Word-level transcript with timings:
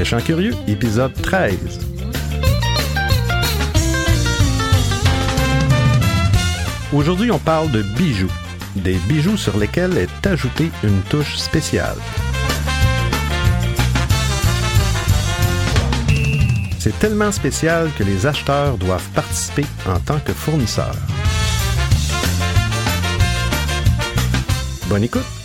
Méchant 0.00 0.22
Curieux, 0.22 0.54
épisode 0.66 1.12
13. 1.12 1.78
Aujourd'hui, 6.90 7.30
on 7.30 7.38
parle 7.38 7.70
de 7.70 7.82
bijoux. 7.82 8.32
Des 8.76 8.94
bijoux 8.94 9.36
sur 9.36 9.58
lesquels 9.58 9.98
est 9.98 10.26
ajoutée 10.26 10.70
une 10.84 11.02
touche 11.02 11.36
spéciale. 11.36 11.98
C'est 16.78 16.98
tellement 16.98 17.30
spécial 17.30 17.90
que 17.98 18.02
les 18.02 18.24
acheteurs 18.24 18.78
doivent 18.78 19.10
participer 19.10 19.66
en 19.86 20.00
tant 20.00 20.18
que 20.20 20.32
fournisseurs. 20.32 20.96
Bonne 24.88 25.04
écoute! 25.04 25.39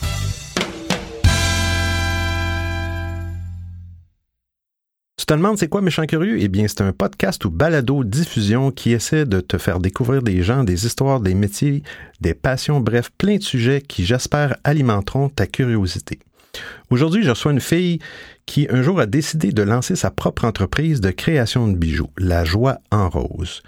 Tu 5.26 5.34
te 5.34 5.38
demandes 5.40 5.58
c'est 5.58 5.70
quoi 5.70 5.82
Méchant 5.82 6.06
Curieux? 6.06 6.38
Eh 6.40 6.50
bien, 6.50 6.68
c'est 6.68 6.82
un 6.82 6.92
podcast 6.92 7.44
ou 7.46 7.50
balado 7.50 8.04
diffusion 8.04 8.70
qui 8.70 8.92
essaie 8.92 9.26
de 9.26 9.42
te 9.42 9.58
faire 9.58 9.80
découvrir 9.80 10.22
des 10.22 10.44
gens, 10.44 10.64
des 10.64 10.86
histoires, 10.86 11.20
des 11.20 11.34
métiers, 11.34 11.82
des 12.22 12.36
passions, 12.36 12.80
bref, 12.80 13.10
plein 13.18 13.38
de 13.38 13.42
sujets 13.42 13.82
qui, 13.82 14.06
j'espère, 14.06 14.56
alimenteront 14.64 15.30
ta 15.30 15.48
curiosité. 15.48 16.20
Aujourd'hui, 16.92 17.24
je 17.24 17.32
reçois 17.32 17.54
une 17.54 17.60
fille 17.60 17.98
qui 18.46 18.68
un 18.70 18.84
jour 18.84 19.00
a 19.00 19.08
décidé 19.08 19.52
de 19.52 19.64
lancer 19.64 19.96
sa 19.96 20.12
propre 20.12 20.46
entreprise 20.46 21.02
de 21.02 21.10
création 21.10 21.68
de 21.68 21.76
bijoux, 21.76 22.12
La 22.20 22.46
Joie 22.46 22.78
en 22.92 23.10
Rose. 23.10 23.64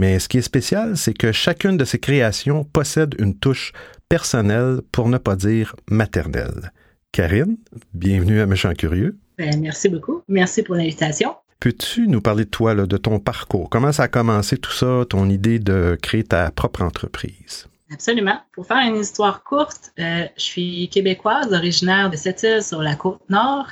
Mais 0.00 0.18
ce 0.18 0.30
qui 0.30 0.38
est 0.38 0.40
spécial, 0.40 0.96
c'est 0.96 1.12
que 1.12 1.30
chacune 1.30 1.76
de 1.76 1.84
ses 1.84 1.98
créations 1.98 2.64
possède 2.64 3.16
une 3.18 3.36
touche 3.36 3.74
personnelle, 4.08 4.80
pour 4.92 5.10
ne 5.10 5.18
pas 5.18 5.36
dire 5.36 5.76
maternelle. 5.90 6.72
Karine, 7.12 7.58
bienvenue 7.92 8.40
à 8.40 8.46
Méchant 8.46 8.72
Curieux. 8.72 9.18
Ben, 9.38 9.60
merci 9.60 9.88
beaucoup. 9.88 10.22
Merci 10.28 10.62
pour 10.62 10.74
l'invitation. 10.74 11.34
Peux-tu 11.60 12.08
nous 12.08 12.20
parler 12.20 12.44
de 12.44 12.50
toi, 12.50 12.74
de 12.74 12.96
ton 12.96 13.20
parcours? 13.20 13.70
Comment 13.70 13.92
ça 13.92 14.04
a 14.04 14.08
commencé 14.08 14.56
tout 14.56 14.72
ça, 14.72 15.04
ton 15.08 15.28
idée 15.30 15.60
de 15.60 15.96
créer 16.02 16.24
ta 16.24 16.50
propre 16.50 16.82
entreprise? 16.82 17.68
Absolument. 17.92 18.40
Pour 18.52 18.66
faire 18.66 18.84
une 18.84 18.96
histoire 18.96 19.44
courte, 19.44 19.92
euh, 19.98 20.24
je 20.36 20.42
suis 20.42 20.88
québécoise, 20.88 21.52
originaire 21.52 22.10
de 22.10 22.16
cette 22.16 22.42
île 22.42 22.62
sur 22.62 22.82
la 22.82 22.96
côte 22.96 23.20
nord. 23.28 23.68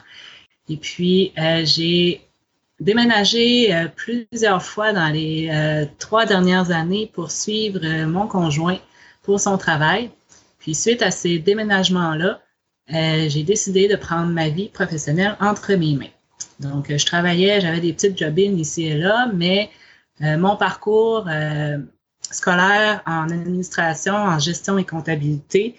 Et 0.69 0.77
puis, 0.77 1.33
euh, 1.39 1.62
j'ai 1.64 2.20
déménagé 2.78 3.74
euh, 3.74 3.89
plusieurs 3.89 4.62
fois 4.62 4.92
dans 4.92 5.08
les 5.08 5.50
trois 5.98 6.27
dernières 6.27 6.70
années 6.70 7.11
pour 7.12 7.30
suivre 7.30 7.80
mon 8.06 8.27
conjoint 8.27 8.78
pour 9.22 9.41
son 9.41 9.58
travail. 9.58 10.11
Puis, 10.58 10.74
suite 10.74 11.02
à 11.02 11.11
ces 11.11 11.39
déménagements-là, 11.39 12.41
j'ai 12.91 13.42
décidé 13.42 13.88
de 13.88 13.96
prendre 13.96 14.33
ma 14.33 14.48
vie 14.48 14.69
professionnelle 14.69 15.36
entre 15.41 15.74
mes 15.74 15.94
mains. 15.94 16.14
Donc, 16.58 16.94
je 16.94 17.06
travaillais, 17.06 17.60
j'avais 17.60 17.80
des 17.80 17.92
petites 17.92 18.19
jobines 18.19 18.58
ici 18.58 18.86
et 18.86 18.98
là, 18.98 19.30
mais 19.33 19.70
mon 20.20 20.56
parcours 20.56 21.28
scolaire 22.20 23.02
en 23.06 23.28
administration, 23.30 24.14
en 24.14 24.38
gestion 24.38 24.78
et 24.78 24.84
comptabilité, 24.84 25.77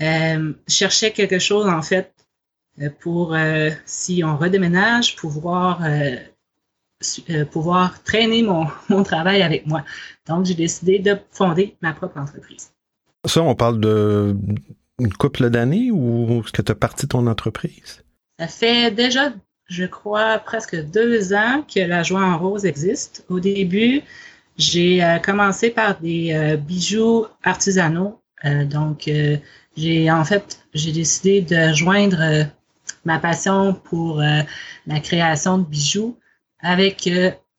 euh, 0.00 0.52
cherchais 0.68 1.12
quelque 1.12 1.38
chose 1.38 1.66
en 1.66 1.82
fait 1.82 2.12
euh, 2.80 2.90
pour, 3.00 3.34
euh, 3.34 3.70
si 3.86 4.22
on 4.24 4.36
redéménage, 4.36 5.16
pouvoir, 5.16 5.82
euh, 5.84 6.16
pouvoir 7.50 8.02
traîner 8.02 8.42
mon, 8.42 8.66
mon 8.88 9.02
travail 9.02 9.42
avec 9.42 9.66
moi. 9.66 9.84
Donc, 10.26 10.44
j'ai 10.44 10.54
décidé 10.54 10.98
de 10.98 11.16
fonder 11.30 11.76
ma 11.80 11.92
propre 11.92 12.18
entreprise. 12.18 12.72
Ça, 13.24 13.42
on 13.42 13.54
parle 13.54 13.80
de 13.80 14.36
une 14.98 15.12
couple 15.12 15.50
d'années 15.50 15.90
ou 15.90 16.42
est-ce 16.44 16.52
que 16.52 16.62
tu 16.62 16.72
as 16.72 16.74
parti 16.74 17.06
ton 17.06 17.26
entreprise? 17.26 18.02
Ça 18.38 18.48
fait 18.48 18.90
déjà, 18.90 19.32
je 19.68 19.84
crois, 19.84 20.38
presque 20.38 20.76
deux 20.90 21.32
ans 21.32 21.64
que 21.72 21.80
la 21.80 22.02
joie 22.02 22.22
en 22.22 22.38
rose 22.38 22.64
existe. 22.64 23.24
Au 23.28 23.40
début, 23.40 24.02
j'ai 24.56 25.04
euh, 25.04 25.18
commencé 25.18 25.70
par 25.70 25.98
des 26.00 26.32
euh, 26.32 26.56
bijoux 26.56 27.26
artisanaux. 27.42 28.20
Euh, 28.44 28.64
donc, 28.64 29.10
j'ai 29.76 30.10
en 30.10 30.24
fait, 30.24 30.60
j'ai 30.74 30.92
décidé 30.92 31.42
de 31.42 31.72
joindre 31.74 32.46
ma 33.04 33.18
passion 33.18 33.74
pour 33.74 34.20
la 34.20 35.00
création 35.00 35.58
de 35.58 35.64
bijoux 35.64 36.18
avec 36.60 37.08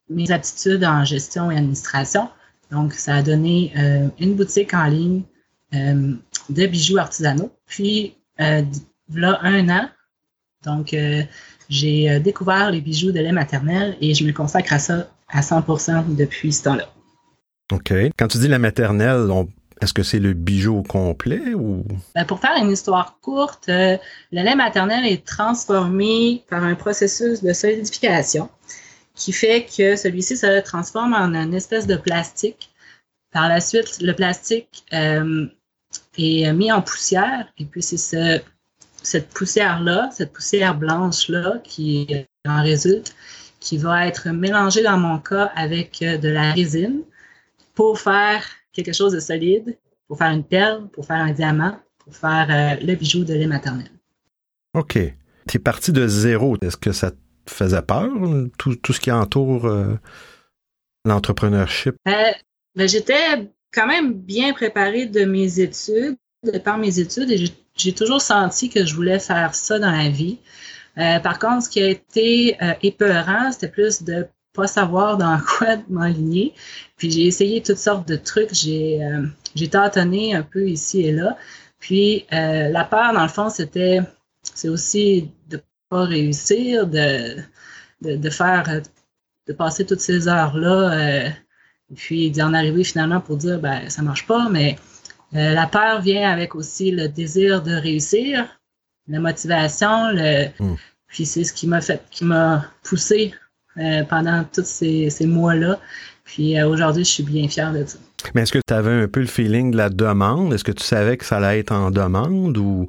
mes 0.08 0.30
aptitudes 0.30 0.84
en 0.84 1.04
gestion 1.04 1.50
et 1.50 1.56
administration. 1.56 2.28
Donc, 2.70 2.94
ça 2.94 3.16
a 3.16 3.22
donné 3.22 3.72
une 4.18 4.34
boutique 4.34 4.74
en 4.74 4.86
ligne 4.86 5.22
de 6.48 6.66
bijoux 6.66 6.98
artisanaux. 6.98 7.50
Puis, 7.66 8.14
voilà 8.38 9.40
un 9.42 9.68
an, 9.68 9.88
donc 10.64 10.94
j'ai 11.68 12.20
découvert 12.20 12.70
les 12.70 12.80
bijoux 12.80 13.12
de 13.12 13.20
lait 13.20 13.32
maternel 13.32 13.96
et 14.00 14.14
je 14.14 14.24
me 14.24 14.32
consacre 14.32 14.72
à 14.72 14.78
ça 14.78 15.08
à 15.28 15.40
100% 15.40 16.16
depuis 16.16 16.52
ce 16.52 16.64
temps-là. 16.64 16.88
OK. 17.72 17.92
Quand 18.18 18.28
tu 18.28 18.38
dis 18.38 18.48
la 18.48 18.58
maternelle, 18.58 19.28
est-ce 19.80 19.92
que 19.92 20.02
c'est 20.02 20.18
le 20.18 20.32
bijou 20.32 20.78
au 20.78 20.82
complet 20.82 21.54
ou? 21.54 21.84
Ben, 22.14 22.24
pour 22.24 22.40
faire 22.40 22.56
une 22.56 22.70
histoire 22.70 23.18
courte, 23.20 23.68
euh, 23.68 23.96
le 24.32 24.42
lait 24.42 24.56
maternel 24.56 25.06
est 25.06 25.24
transformé 25.24 26.42
par 26.48 26.64
un 26.64 26.74
processus 26.74 27.42
de 27.42 27.52
solidification 27.52 28.48
qui 29.14 29.32
fait 29.32 29.66
que 29.66 29.96
celui-ci 29.96 30.36
se 30.36 30.60
transforme 30.62 31.12
en 31.12 31.34
une 31.34 31.54
espèce 31.54 31.86
de 31.86 31.96
plastique. 31.96 32.70
Par 33.32 33.48
la 33.48 33.60
suite, 33.60 33.98
le 34.00 34.14
plastique 34.14 34.84
euh, 34.94 35.46
est 36.18 36.52
mis 36.52 36.70
en 36.72 36.82
poussière 36.82 37.46
et 37.58 37.64
puis 37.64 37.82
c'est 37.82 37.96
ce, 37.96 38.40
cette 39.02 39.28
poussière-là, 39.30 40.10
cette 40.12 40.32
poussière 40.32 40.76
blanche-là 40.76 41.58
qui 41.64 42.06
en 42.46 42.62
résulte, 42.62 43.14
qui 43.60 43.78
va 43.78 44.06
être 44.06 44.28
mélangée 44.28 44.82
dans 44.82 44.98
mon 44.98 45.18
cas 45.18 45.50
avec 45.54 46.02
euh, 46.02 46.18
de 46.18 46.28
la 46.28 46.52
résine 46.52 47.02
pour 47.74 47.98
faire 47.98 48.44
quelque 48.72 48.92
chose 48.92 49.12
de 49.12 49.20
solide, 49.20 49.76
pour 50.06 50.18
faire 50.18 50.30
une 50.30 50.44
perle, 50.44 50.88
pour 50.88 51.06
faire 51.06 51.18
un 51.18 51.32
diamant, 51.32 51.78
pour 51.98 52.14
faire 52.14 52.48
euh, 52.50 52.84
le 52.84 52.94
bijou 52.94 53.24
de 53.24 53.34
lait 53.34 53.46
maternel. 53.46 53.90
OK. 54.74 54.98
Tu 55.48 55.56
es 55.56 55.60
parti 55.60 55.92
de 55.92 56.06
zéro. 56.06 56.56
Est-ce 56.60 56.76
que 56.76 56.92
ça 56.92 57.10
te 57.10 57.16
faisait 57.46 57.82
peur, 57.82 58.10
tout, 58.58 58.92
ce 58.92 59.00
qui 59.00 59.10
entoure 59.10 59.66
euh, 59.66 59.98
l'entrepreneurship? 61.04 61.96
Euh, 62.06 62.12
ben, 62.74 62.88
J'étais 62.88 63.50
quand 63.72 63.86
même 63.86 64.12
bien 64.12 64.52
préparée 64.52 65.06
de 65.06 65.24
mes 65.24 65.60
études, 65.60 66.16
de 66.44 66.58
par 66.58 66.78
mes 66.78 66.98
études, 66.98 67.30
et 67.30 67.44
j'ai 67.76 67.92
toujours 67.92 68.20
senti 68.20 68.70
que 68.70 68.84
je 68.84 68.94
voulais 68.94 69.18
faire 69.18 69.54
ça 69.54 69.78
dans 69.78 69.90
la 69.90 70.08
vie. 70.08 70.38
par 70.96 71.38
contre, 71.38 71.64
ce 71.64 71.70
qui 71.70 71.82
a 71.82 71.88
été 71.88 72.56
épeurant, 72.82 73.52
c'était 73.52 73.68
plus 73.68 74.02
de 74.02 74.26
pas 74.58 74.66
savoir 74.66 75.16
dans 75.16 75.38
quoi 75.58 75.76
m'aligner. 75.88 76.54
Puis 76.96 77.10
j'ai 77.10 77.26
essayé 77.26 77.62
toutes 77.62 77.78
sortes 77.78 78.06
de 78.08 78.16
trucs. 78.16 78.52
J'ai 78.52 79.02
euh, 79.02 79.66
tâtonné 79.70 80.34
un 80.34 80.42
peu 80.42 80.68
ici 80.68 81.02
et 81.06 81.12
là. 81.12 81.36
Puis 81.78 82.26
euh, 82.32 82.68
la 82.68 82.84
peur, 82.84 83.12
dans 83.14 83.22
le 83.22 83.28
fond, 83.28 83.48
c'était 83.48 84.00
c'est 84.42 84.68
aussi 84.68 85.30
de 85.48 85.60
pas 85.88 86.04
réussir, 86.04 86.86
de, 86.86 87.36
de, 88.02 88.16
de, 88.16 88.30
faire 88.30 88.82
de 89.46 89.52
passer 89.52 89.86
toutes 89.86 90.00
ces 90.00 90.28
heures-là, 90.28 90.92
euh, 90.92 91.28
puis 91.96 92.30
d'y 92.30 92.42
en 92.42 92.54
arriver 92.54 92.84
finalement 92.84 93.20
pour 93.20 93.36
dire 93.36 93.58
ben 93.58 93.88
ça 93.88 94.02
marche 94.02 94.26
pas, 94.26 94.48
mais 94.50 94.76
euh, 95.34 95.52
la 95.52 95.66
peur 95.66 96.00
vient 96.00 96.30
avec 96.30 96.54
aussi 96.54 96.90
le 96.90 97.08
désir 97.08 97.62
de 97.62 97.72
réussir, 97.72 98.46
la 99.08 99.20
motivation, 99.20 100.10
le, 100.12 100.46
hmm. 100.58 100.76
puis 101.06 101.26
c'est 101.26 101.44
ce 101.44 101.52
qui 101.52 101.66
m'a 101.66 101.80
fait, 101.80 102.02
qui 102.10 102.24
m'a 102.24 102.64
poussé 102.82 103.34
euh, 103.78 104.04
pendant 104.04 104.44
tous 104.44 104.64
ces, 104.64 105.26
mois-là. 105.26 105.78
Puis 106.24 106.58
euh, 106.58 106.68
aujourd'hui, 106.68 107.04
je 107.04 107.10
suis 107.10 107.22
bien 107.22 107.48
fière 107.48 107.72
de 107.72 107.84
ça. 107.84 107.98
Mais 108.34 108.42
est-ce 108.42 108.52
que 108.52 108.60
tu 108.66 108.74
avais 108.74 109.02
un 109.02 109.08
peu 109.08 109.20
le 109.20 109.26
feeling 109.26 109.70
de 109.70 109.76
la 109.76 109.90
demande? 109.90 110.52
Est-ce 110.52 110.64
que 110.64 110.72
tu 110.72 110.84
savais 110.84 111.16
que 111.16 111.24
ça 111.24 111.36
allait 111.36 111.60
être 111.60 111.72
en 111.72 111.90
demande 111.90 112.56
ou. 112.58 112.86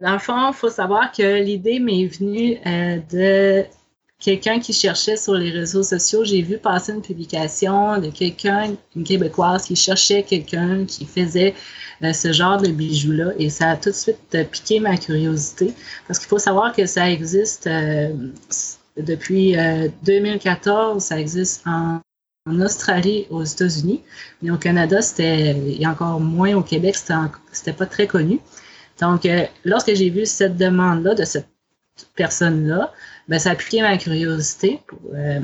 Dans 0.00 0.14
le 0.14 0.18
fond, 0.18 0.48
il 0.50 0.54
faut 0.54 0.68
savoir 0.68 1.12
que 1.12 1.40
l'idée 1.40 1.78
m'est 1.78 2.06
venue 2.06 2.58
de 3.12 3.64
quelqu'un 4.22 4.60
qui 4.60 4.72
cherchait 4.72 5.16
sur 5.16 5.34
les 5.34 5.50
réseaux 5.50 5.82
sociaux. 5.82 6.24
J'ai 6.24 6.42
vu 6.42 6.56
passer 6.56 6.92
une 6.92 7.02
publication 7.02 7.98
de 7.98 8.08
quelqu'un, 8.08 8.74
une 8.94 9.04
Québécoise, 9.04 9.64
qui 9.64 9.76
cherchait 9.76 10.22
quelqu'un 10.22 10.84
qui 10.86 11.04
faisait 11.04 11.54
ce 12.00 12.32
genre 12.32 12.60
de 12.60 12.68
bijoux-là. 12.68 13.32
Et 13.38 13.50
ça 13.50 13.70
a 13.70 13.76
tout 13.76 13.90
de 13.90 13.94
suite 13.94 14.36
piqué 14.50 14.80
ma 14.80 14.96
curiosité. 14.96 15.74
Parce 16.06 16.20
qu'il 16.20 16.28
faut 16.28 16.38
savoir 16.38 16.72
que 16.72 16.86
ça 16.86 17.10
existe 17.10 17.68
depuis 18.96 19.56
2014, 20.04 20.96
euh, 20.96 21.00
ça 21.00 21.18
existe 21.18 21.66
en, 21.66 22.00
Australie, 22.60 23.26
aux 23.30 23.44
États-Unis, 23.44 24.02
mais 24.42 24.50
au 24.50 24.56
Canada, 24.56 25.00
c'était 25.00 25.56
et 25.56 25.86
encore 25.86 26.18
moins 26.18 26.54
au 26.54 26.62
Québec, 26.62 26.96
c'était 27.52 27.72
pas 27.72 27.86
très 27.86 28.08
connu. 28.08 28.40
Donc, 29.00 29.26
euh, 29.26 29.44
lorsque 29.64 29.94
j'ai 29.94 30.10
vu 30.10 30.26
cette 30.26 30.56
demande-là 30.56 31.14
de 31.14 31.24
cette 31.24 31.46
personne-là, 32.16 32.92
ben, 33.28 33.38
ça 33.38 33.50
a 33.50 33.54
piqué 33.54 33.82
ma 33.82 33.96
curiosité, 33.98 34.80
euh, 35.14 35.40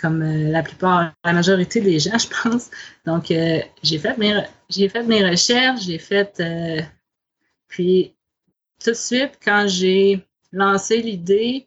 comme 0.00 0.22
la 0.22 0.62
plupart, 0.62 1.12
la 1.24 1.32
majorité 1.32 1.80
des 1.80 1.98
gens, 1.98 2.18
je 2.18 2.28
pense. 2.42 2.70
Donc, 3.06 3.26
j'ai 3.28 3.98
fait 3.98 4.16
mes 4.18 4.42
j'ai 4.68 4.88
fait 4.88 5.02
mes 5.02 5.28
recherches, 5.28 5.82
j'ai 5.82 5.98
fait 5.98 6.42
puis 7.68 8.14
tout 8.82 8.90
de 8.90 8.96
suite 8.96 9.38
quand 9.42 9.66
j'ai 9.66 10.24
lancé 10.52 11.02
l'idée, 11.02 11.66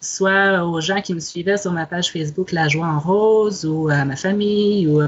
soit 0.00 0.64
aux 0.64 0.80
gens 0.80 1.02
qui 1.02 1.14
me 1.14 1.20
suivaient 1.20 1.58
sur 1.58 1.72
ma 1.72 1.86
page 1.86 2.10
Facebook 2.10 2.52
La 2.52 2.68
Joie 2.68 2.86
en 2.86 2.98
Rose 2.98 3.64
ou 3.66 3.88
à 3.88 4.04
ma 4.04 4.16
famille. 4.16 4.86
Ou, 4.86 5.02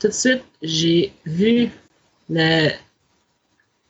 tout 0.00 0.08
de 0.08 0.12
suite, 0.12 0.42
j'ai 0.62 1.12
vu 1.26 1.70
le, 2.30 2.70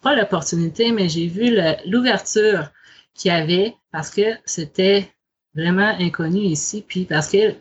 pas 0.03 0.15
l'opportunité, 0.15 0.93
mais 0.93 1.09
j'ai 1.09 1.29
vu 1.29 1.57
l'ouverture 1.87 2.71
qu'il 3.19 3.31
y 3.31 3.35
avait 3.35 3.77
parce 3.93 4.11
que 4.11 4.23
c'était 4.47 5.11
vraiment 5.55 5.95
inconnu 5.99 6.41
ici, 6.41 6.85
puis 6.87 7.05
parce 7.05 7.31
que 7.31 7.55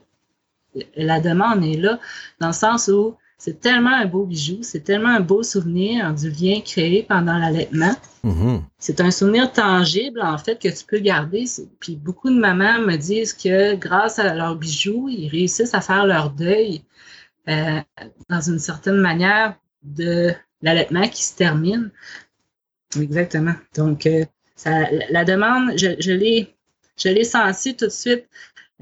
la 0.95 1.19
demande 1.19 1.63
est 1.63 1.77
là, 1.77 1.99
dans 2.39 2.47
le 2.47 2.53
sens 2.53 2.87
où 2.87 3.15
c'est 3.39 3.59
tellement 3.59 3.93
un 3.93 4.05
beau 4.05 4.25
bijou, 4.25 4.59
c'est 4.61 4.81
tellement 4.81 5.09
un 5.09 5.19
beau 5.19 5.43
souvenir 5.43 6.13
du 6.13 6.29
lien 6.31 6.59
créé 6.61 7.03
pendant 7.03 7.37
l'allaitement. 7.37 7.95
Mm-hmm. 8.23 8.61
C'est 8.79 8.99
un 8.99 9.11
souvenir 9.11 9.51
tangible, 9.51 10.21
en 10.21 10.37
fait, 10.39 10.59
que 10.59 10.69
tu 10.69 10.85
peux 10.85 10.97
garder. 10.97 11.45
Puis 11.79 11.95
beaucoup 11.95 12.29
de 12.29 12.39
mamans 12.39 12.79
me 12.79 12.95
disent 12.95 13.33
que 13.33 13.75
grâce 13.75 14.17
à 14.17 14.33
leurs 14.33 14.55
bijoux, 14.55 15.07
ils 15.09 15.27
réussissent 15.27 15.75
à 15.75 15.81
faire 15.81 16.07
leur 16.07 16.31
deuil 16.31 16.81
euh, 17.47 17.79
dans 18.27 18.41
une 18.41 18.59
certaine 18.59 18.97
manière 18.97 19.55
de 19.83 20.33
l'allaitement 20.63 21.07
qui 21.07 21.23
se 21.23 21.35
termine. 21.35 21.91
Exactement. 22.99 23.53
Donc, 23.75 24.07
euh, 24.07 24.25
la 24.65 25.25
demande, 25.25 25.77
je, 25.77 25.95
je 25.99 27.09
l'ai 27.09 27.23
senti 27.23 27.75
tout 27.75 27.85
de 27.85 27.91
suite 27.91 28.25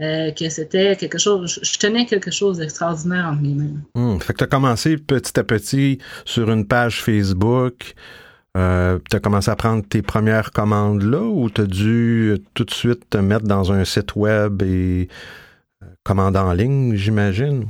euh, 0.02 0.32
que 0.32 0.50
c'était 0.50 0.98
quelque 0.98 1.18
chose, 1.18 1.58
je 1.62 1.78
tenais 1.78 2.06
quelque 2.06 2.30
chose 2.30 2.58
d'extraordinaire 2.58 3.28
en 3.28 3.36
mes 3.36 3.54
mains. 3.54 3.82
Hum, 3.94 4.20
fait 4.20 4.34
que 4.34 4.40
tu 4.40 4.44
as 4.44 4.48
commencé 4.48 4.98
petit 4.98 5.40
à 5.40 5.44
petit 5.46 6.00
sur 6.26 6.52
une 6.52 6.68
page 6.68 7.02
Facebook. 7.02 7.94
Euh, 8.58 9.00
tu 9.10 9.16
as 9.16 9.20
commencé 9.22 9.50
à 9.52 9.56
prendre 9.56 9.86
tes 9.88 10.02
premières 10.02 10.52
commandes 10.52 11.04
là 11.04 11.22
ou 11.22 11.50
tu 11.50 11.62
as 11.62 11.66
dû 11.66 12.38
tout 12.54 12.66
de 12.66 12.72
suite 12.72 13.10
te 13.10 13.18
mettre 13.18 13.46
dans 13.46 13.72
un 13.72 13.86
site 13.86 14.16
web 14.16 14.62
et 14.64 15.08
euh, 15.82 15.88
commander 16.04 16.40
en 16.40 16.52
ligne, 16.52 16.96
j'imagine? 16.96 17.66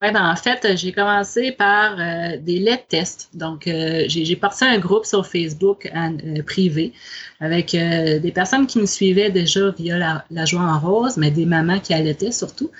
Ben, 0.00 0.16
en 0.16 0.34
fait, 0.34 0.66
j'ai 0.76 0.92
commencé 0.92 1.52
par 1.52 2.00
euh, 2.00 2.38
des 2.40 2.58
lettres 2.58 2.86
tests. 2.88 3.28
Donc, 3.34 3.66
euh, 3.66 4.04
j'ai 4.08 4.34
parti 4.34 4.64
un 4.64 4.78
groupe 4.78 5.04
sur 5.04 5.26
Facebook 5.26 5.90
euh, 5.94 6.42
privé 6.42 6.94
avec 7.38 7.72
des 7.72 8.32
personnes 8.34 8.66
qui 8.66 8.78
me 8.78 8.86
suivaient 8.86 9.30
déjà 9.30 9.70
via 9.70 10.24
la, 10.30 10.44
joie 10.46 10.62
en 10.62 10.78
rose, 10.78 11.16
mais 11.18 11.30
des 11.30 11.44
mamans 11.44 11.80
qui 11.80 11.92
allaitaient 11.92 12.32
surtout. 12.32 12.70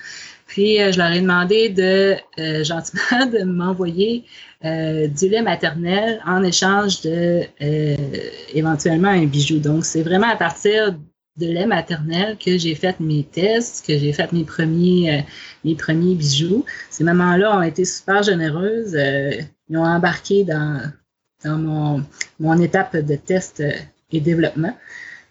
Puis, 0.46 0.78
je 0.78 0.98
leur 0.98 1.12
ai 1.12 1.20
demandé 1.20 1.68
de 1.68 2.16
gentiment 2.62 3.26
de 3.32 3.44
m'envoyer 3.44 4.24
du 4.62 5.28
lait 5.28 5.42
maternel 5.42 6.20
en 6.26 6.42
échange 6.42 7.00
de 7.02 7.42
éventuellement 8.54 9.08
un 9.08 9.24
bijou. 9.24 9.58
Donc, 9.60 9.86
c'est 9.86 10.02
vraiment 10.02 10.28
à 10.28 10.36
partir 10.36 10.94
de 11.40 11.46
lait 11.46 11.66
maternel 11.66 12.36
que 12.38 12.58
j'ai 12.58 12.74
fait 12.74 13.00
mes 13.00 13.24
tests, 13.24 13.86
que 13.86 13.98
j'ai 13.98 14.12
fait 14.12 14.30
mes 14.32 14.44
premiers, 14.44 15.18
euh, 15.18 15.22
mes 15.64 15.74
premiers 15.74 16.14
bijoux. 16.14 16.64
Ces 16.90 17.02
mamans-là 17.02 17.58
ont 17.58 17.62
été 17.62 17.84
super 17.84 18.22
généreuses. 18.22 18.94
Euh, 18.94 19.32
ils 19.68 19.76
ont 19.76 19.84
embarqué 19.84 20.44
dans, 20.44 20.82
dans 21.44 21.56
mon, 21.56 22.04
mon 22.38 22.60
étape 22.60 22.96
de 22.96 23.16
test 23.16 23.60
euh, 23.60 23.72
et 24.12 24.20
développement. 24.20 24.76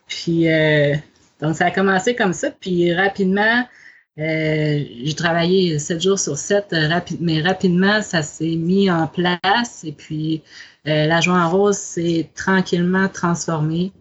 Puis, 0.07 0.47
donc, 1.39 1.55
ça 1.55 1.65
a 1.67 1.71
commencé 1.71 2.15
comme 2.15 2.33
ça. 2.33 2.49
Puis, 2.49 2.91
rapidement, 2.95 3.63
j'ai 4.17 5.13
travaillé 5.15 5.77
sept 5.77 6.01
jours 6.01 6.17
sur 6.17 6.35
sept, 6.35 6.73
mais 7.19 7.41
rapidement, 7.41 8.01
ça 8.01 8.23
s'est 8.23 8.55
mis 8.55 8.89
en 8.89 9.05
place. 9.05 9.83
Et 9.83 9.91
puis, 9.91 10.41
la 10.85 11.21
joie 11.21 11.35
en 11.35 11.49
rose 11.49 11.77
s'est 11.77 12.27
tranquillement 12.33 13.07
transformée. 13.07 13.91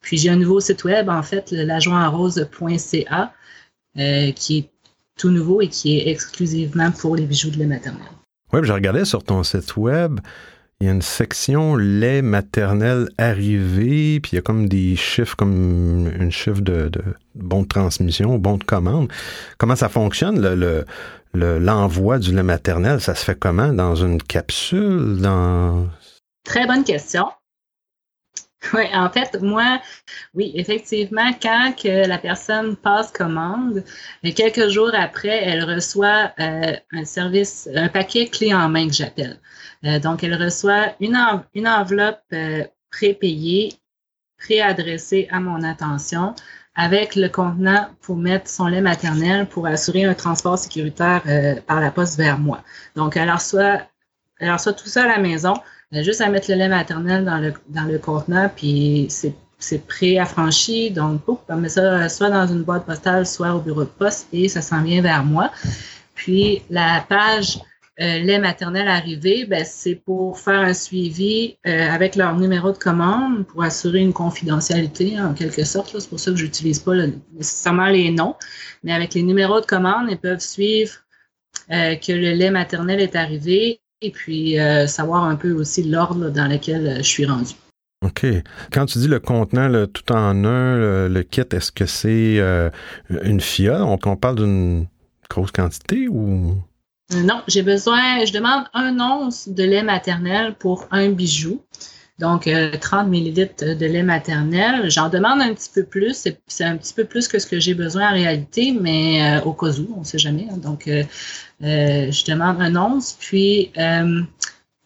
Puis 0.00 0.16
j'ai 0.18 0.30
un 0.30 0.36
nouveau 0.36 0.60
site 0.60 0.84
web, 0.84 1.08
en 1.08 1.22
fait, 1.22 1.50
lajointrose.ca, 1.50 3.32
euh, 3.98 4.32
qui 4.32 4.58
est 4.58 4.70
tout 5.16 5.30
nouveau 5.30 5.60
et 5.60 5.68
qui 5.68 5.98
est 5.98 6.08
exclusivement 6.08 6.90
pour 6.90 7.16
les 7.16 7.26
bijoux 7.26 7.50
de 7.50 7.58
lait 7.58 7.66
maternel. 7.66 8.08
Oui, 8.52 8.60
je 8.62 8.72
regardais 8.72 9.04
sur 9.04 9.22
ton 9.22 9.42
site 9.42 9.76
web, 9.76 10.20
il 10.80 10.86
y 10.86 10.88
a 10.88 10.92
une 10.92 11.02
section 11.02 11.76
lait 11.76 12.22
maternel 12.22 13.10
arrivé, 13.18 14.18
puis 14.20 14.32
il 14.32 14.34
y 14.36 14.38
a 14.38 14.42
comme 14.42 14.66
des 14.66 14.96
chiffres, 14.96 15.36
comme 15.36 16.10
une 16.18 16.32
chiffre 16.32 16.62
de, 16.62 16.88
de 16.88 17.02
bon 17.34 17.62
de 17.62 17.68
transmission, 17.68 18.38
bon 18.38 18.56
de 18.56 18.64
commande. 18.64 19.12
Comment 19.58 19.76
ça 19.76 19.90
fonctionne, 19.90 20.40
le, 20.40 20.86
l'envoi 21.34 22.18
du 22.18 22.34
lait 22.34 22.42
maternel? 22.42 23.02
Ça 23.02 23.14
se 23.14 23.26
fait 23.26 23.38
comment? 23.38 23.74
Dans 23.74 23.94
une 23.94 24.22
capsule? 24.22 25.18
Dans... 25.20 25.86
Très 26.44 26.66
bonne 26.66 26.82
question. 26.82 27.26
Oui, 28.74 28.84
en 28.94 29.10
fait, 29.10 29.40
moi, 29.40 29.80
oui, 30.34 30.52
effectivement, 30.54 31.32
quand 31.40 31.72
que 31.82 32.06
la 32.06 32.18
personne 32.18 32.76
passe 32.76 33.10
commande, 33.10 33.82
quelques 34.36 34.68
jours 34.68 34.90
après, 34.94 35.42
elle 35.44 35.64
reçoit 35.64 36.32
euh, 36.38 36.76
un 36.92 37.04
service, 37.04 37.68
un 37.74 37.88
paquet 37.88 38.26
clé 38.26 38.52
en 38.52 38.68
main 38.68 38.86
que 38.88 38.94
j'appelle. 38.94 39.38
Euh, 39.84 39.98
donc, 39.98 40.22
elle 40.24 40.40
reçoit 40.40 40.94
une, 41.00 41.16
enveloppe 41.66 42.20
euh, 42.32 42.64
prépayée, 42.90 43.72
préadressée 44.38 45.26
à 45.30 45.40
mon 45.40 45.62
attention, 45.62 46.34
avec 46.74 47.16
le 47.16 47.28
contenant 47.28 47.88
pour 48.02 48.16
mettre 48.16 48.48
son 48.48 48.66
lait 48.66 48.80
maternel 48.80 49.46
pour 49.46 49.66
assurer 49.66 50.04
un 50.04 50.14
transport 50.14 50.58
sécuritaire 50.58 51.22
par 51.66 51.80
la 51.80 51.90
poste 51.90 52.16
vers 52.16 52.38
moi. 52.38 52.62
Donc, 52.94 53.16
elle 53.16 53.30
reçoit, 53.30 53.82
elle 54.38 54.52
reçoit 54.52 54.72
tout 54.72 54.86
ça 54.86 55.04
à 55.04 55.08
la 55.08 55.18
maison 55.18 55.54
juste 55.92 56.20
à 56.20 56.28
mettre 56.28 56.50
le 56.50 56.56
lait 56.56 56.68
maternel 56.68 57.24
dans 57.24 57.38
le, 57.38 57.52
dans 57.68 57.84
le 57.84 57.98
contenant, 57.98 58.50
puis 58.54 59.06
c'est 59.08 59.34
c'est 59.60 59.86
pré-affranchi, 59.86 60.90
donc 60.90 61.20
on 61.48 61.56
met 61.56 61.68
ça 61.68 62.08
soit 62.08 62.30
dans 62.30 62.46
une 62.46 62.62
boîte 62.62 62.86
postale, 62.86 63.26
soit 63.26 63.54
au 63.54 63.60
bureau 63.60 63.84
de 63.84 63.90
poste 63.90 64.26
et 64.32 64.48
ça 64.48 64.62
s'en 64.62 64.82
vient 64.82 65.02
vers 65.02 65.22
moi. 65.22 65.52
Puis 66.14 66.62
la 66.70 67.04
page 67.08 67.58
euh, 68.00 68.18
lait 68.20 68.38
maternel 68.38 68.88
arrivé, 68.88 69.44
ben, 69.44 69.64
c'est 69.64 69.94
pour 69.94 70.38
faire 70.38 70.60
un 70.60 70.72
suivi 70.72 71.58
euh, 71.66 71.90
avec 71.90 72.16
leur 72.16 72.36
numéro 72.36 72.72
de 72.72 72.78
commande 72.78 73.46
pour 73.46 73.62
assurer 73.62 74.00
une 74.00 74.14
confidentialité 74.14 75.20
en 75.20 75.34
quelque 75.34 75.64
sorte. 75.64 75.94
C'est 75.98 76.08
pour 76.08 76.18
ça 76.18 76.30
que 76.30 76.38
j'utilise 76.38 76.78
pas 76.78 76.94
nécessairement 77.34 77.88
les 77.88 78.10
noms, 78.10 78.34
mais 78.82 78.92
avec 78.92 79.12
les 79.12 79.22
numéros 79.22 79.60
de 79.60 79.66
commande, 79.66 80.06
ils 80.10 80.18
peuvent 80.18 80.40
suivre 80.40 80.94
euh, 81.70 81.94
que 81.96 82.12
le 82.12 82.32
lait 82.32 82.50
maternel 82.50 83.00
est 83.00 83.16
arrivé 83.16 83.80
et 84.02 84.10
puis 84.10 84.58
euh, 84.58 84.86
savoir 84.86 85.24
un 85.24 85.36
peu 85.36 85.52
aussi 85.52 85.82
l'ordre 85.82 86.30
dans 86.30 86.46
lequel 86.46 86.86
euh, 86.86 86.96
je 86.98 87.02
suis 87.02 87.26
rendu. 87.26 87.54
OK. 88.04 88.26
Quand 88.72 88.86
tu 88.86 88.98
dis 88.98 89.08
le 89.08 89.20
contenant 89.20 89.86
tout 89.86 90.10
en 90.12 90.44
un, 90.44 91.08
le, 91.08 91.22
kit, 91.22 91.42
est-ce 91.52 91.70
que 91.70 91.84
c'est 91.84 92.38
euh, 92.38 92.70
une 93.22 93.40
fiole? 93.40 93.82
On, 93.82 93.98
on 94.06 94.16
parle 94.16 94.36
d'une 94.36 94.86
grosse 95.28 95.52
quantité 95.52 96.08
ou? 96.08 96.56
non, 97.14 97.42
j'ai 97.48 97.62
besoin, 97.62 98.24
je 98.24 98.32
demande 98.32 98.64
un 98.72 98.98
once 99.00 99.48
de 99.48 99.64
lait 99.64 99.82
maternel 99.82 100.54
pour 100.58 100.86
un 100.90 101.10
bijou. 101.10 101.60
Donc, 102.20 102.48
30 102.80 103.08
millilitres 103.08 103.64
de 103.64 103.86
lait 103.86 104.02
maternel. 104.02 104.90
J'en 104.90 105.08
demande 105.08 105.40
un 105.40 105.54
petit 105.54 105.70
peu 105.74 105.84
plus. 105.84 106.28
C'est 106.46 106.64
un 106.64 106.76
petit 106.76 106.94
peu 106.94 107.04
plus 107.04 107.26
que 107.26 107.38
ce 107.38 107.46
que 107.46 107.58
j'ai 107.58 107.74
besoin 107.74 108.10
en 108.10 108.12
réalité, 108.12 108.76
mais 108.78 109.40
au 109.44 109.52
cas 109.52 109.70
où, 109.78 109.94
on 109.96 110.00
ne 110.00 110.04
sait 110.04 110.18
jamais. 110.18 110.46
Hein. 110.50 110.58
Donc, 110.58 110.88
euh, 111.62 112.10
je 112.10 112.24
demande 112.24 112.60
un 112.60 112.76
once. 112.76 113.16
Puis, 113.18 113.70
euh, 113.76 114.22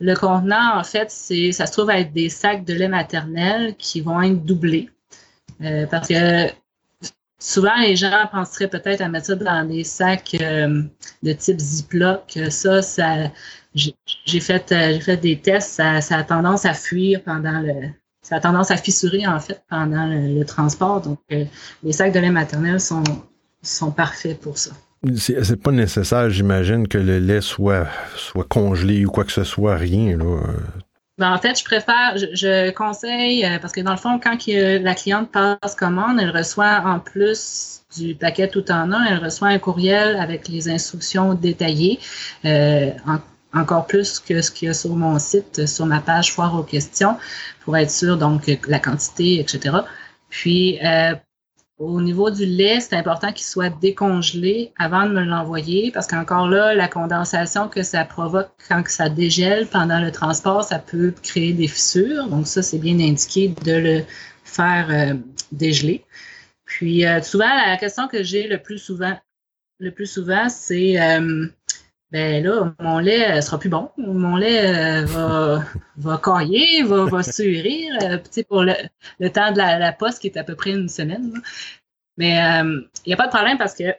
le 0.01 0.15
contenant, 0.15 0.79
en 0.79 0.85
fait, 0.85 1.11
c'est, 1.11 1.53
ça 1.53 1.67
se 1.67 1.73
trouve 1.73 1.91
être 1.91 2.13
des 2.13 2.29
sacs 2.29 2.65
de 2.65 2.75
lait 2.75 2.89
maternel 2.89 3.75
qui 3.77 4.01
vont 4.01 4.21
être 4.23 4.45
doublés. 4.45 4.91
Euh, 5.63 5.87
parce 5.87 6.09
que 6.09 6.49
souvent, 7.45 7.77
les 7.81 7.95
gens 7.95 8.27
penseraient 8.33 8.69
peut-être 8.69 9.01
à 9.01 9.09
mettre 9.09 9.27
ça 9.27 9.35
dans 9.35 9.69
des 9.69 9.85
sacs 9.85 10.37
de 10.41 11.33
type 11.33 11.61
Ziploc. 11.61 12.39
Ça, 12.49 12.83
ça 12.83 13.31
j'ai 13.75 14.41
fait, 14.41 14.65
j'ai 14.69 15.01
fait 15.01 15.17
des 15.17 15.39
tests, 15.39 15.83
ça, 16.01 16.17
a 16.17 16.25
tendance 16.25 16.65
à 16.65 16.75
fuir 16.75 17.23
pendant 17.23 17.61
le. 17.61 17.89
Ça 18.23 18.37
a 18.37 18.41
tendance 18.41 18.71
à 18.71 18.79
fissurer, 18.79 19.27
en 19.27 19.39
fait, 19.39 19.63
pendant 19.69 20.07
le, 20.07 20.43
transport. 20.45 21.03
Donc, 21.03 21.19
les 21.29 21.93
sacs 21.93 22.15
de 22.15 22.21
lait 22.21 22.31
maternel 22.31 22.81
sont, 22.81 23.05
sont 23.61 23.91
parfaits 23.91 24.41
pour 24.41 24.57
ça. 24.57 24.71
C'est 25.19 25.63
pas 25.63 25.73
nécessaire, 25.73 26.31
j'imagine, 26.31 26.89
que 26.89 26.97
le 26.97 27.19
lait 27.19 27.43
soit, 27.43 27.87
soit 28.17 28.49
congelé 28.49 29.05
ou 29.05 29.11
quoi 29.11 29.25
que 29.25 29.33
ce 29.33 29.45
soit, 29.45 29.77
rien. 29.77 30.17
Là. 30.17 30.41
Ben, 31.17 31.33
en 31.33 31.39
fait, 31.39 31.57
je 31.57 31.65
préfère, 31.65 32.17
je, 32.17 32.71
conseille, 32.73 33.45
euh, 33.45 33.59
parce 33.61 33.73
que 33.73 33.81
dans 33.81 33.93
le 33.93 33.97
fond, 33.97 34.19
quand 34.19 34.37
la 34.49 34.95
cliente 34.95 35.31
passe 35.31 35.77
commande, 35.77 36.19
elle 36.21 36.37
reçoit 36.37 36.83
en 36.85 36.99
plus 36.99 37.83
du 37.97 38.17
paquet 38.17 38.49
tout 38.49 38.69
en 38.73 38.91
un, 38.91 39.05
elle 39.05 39.25
reçoit 39.25 39.49
un 39.49 39.59
courriel 39.61 40.17
avec 40.17 40.49
les 40.49 40.69
instructions 40.69 41.35
détaillées, 41.35 42.01
euh, 42.45 42.91
encore 43.53 43.87
plus 43.87 44.19
que 44.19 44.43
ce 44.43 44.51
qu'il 44.51 44.67
y 44.67 44.71
a 44.73 44.75
sur 44.75 44.97
mon 44.97 45.21
site, 45.21 45.67
sur 45.67 45.87
ma 45.87 46.01
page 46.01 46.33
foire 46.33 46.59
aux 46.59 46.65
questions, 46.65 47.17
pour 47.65 47.77
être 47.77 47.93
sûr, 47.93 48.19
donc, 48.19 48.51
la 48.67 48.81
quantité, 48.81 49.39
etc. 49.39 49.77
Puis, 50.31 50.81
euh, 50.85 51.15
au 51.85 52.01
niveau 52.01 52.31
du 52.31 52.47
lait, 52.47 52.81
c'est 52.81 52.97
important 52.97 53.33
qu'il 53.33 53.45
soit 53.45 53.71
décongelé 53.81 54.73
avant 54.79 55.07
de 55.07 55.13
me 55.13 55.23
l'envoyer 55.23 55.91
parce 55.93 56.07
qu'encore 56.07 56.49
là, 56.49 56.75
la 56.75 56.89
condensation 56.89 57.69
que 57.69 57.83
ça 57.83 58.05
provoque 58.05 58.51
quand 58.69 58.83
ça 58.89 59.09
dégèle 59.09 59.67
pendant 59.67 60.01
le 60.01 60.11
transport, 60.11 60.65
ça 60.65 60.79
peut 60.79 61.13
créer 61.23 61.53
des 61.53 61.69
fissures. 61.69 62.29
Donc 62.29 62.47
ça, 62.47 62.63
c'est 62.63 62.79
bien 62.79 62.99
indiqué 63.01 63.55
de 63.65 63.73
le 63.73 64.03
faire, 64.45 64.89
euh, 64.91 65.15
dégelé. 65.53 66.05
Puis 66.65 67.05
souvent, 67.23 67.55
la 67.67 67.77
question 67.77 68.09
que 68.09 68.23
j'ai 68.23 68.49
le 68.49 68.59
plus 68.59 68.79
souvent, 68.79 69.17
le 69.79 69.91
plus 69.91 70.07
souvent, 70.07 70.49
c'est 70.49 70.97
ben 72.15 72.45
là, 72.45 72.73
mon 72.81 72.99
lait 73.01 73.43
sera 73.43 73.59
plus 73.59 73.69
bon. 73.69 73.91
Mon 73.97 74.37
lait 74.37 75.05
va, 75.05 75.65
va 75.97 76.21
cailler, 76.23 76.83
va, 76.85 77.07
va 77.07 77.23
surir, 77.23 77.93
pour 78.49 78.63
le, 78.63 79.29
temps 79.31 79.51
de 79.51 79.59
la, 79.59 79.93
poste 79.93 80.21
qui 80.21 80.29
est 80.29 80.37
à 80.37 80.45
peu 80.45 80.55
près 80.55 80.71
une 80.71 80.89
semaine. 80.89 81.33
Mais 82.17 82.39
il 83.05 83.09
n'y 83.09 83.13
a 83.13 83.17
pas 83.17 83.27
de 83.27 83.33
problème 83.33 83.59
parce 83.59 83.75
que 83.75 83.93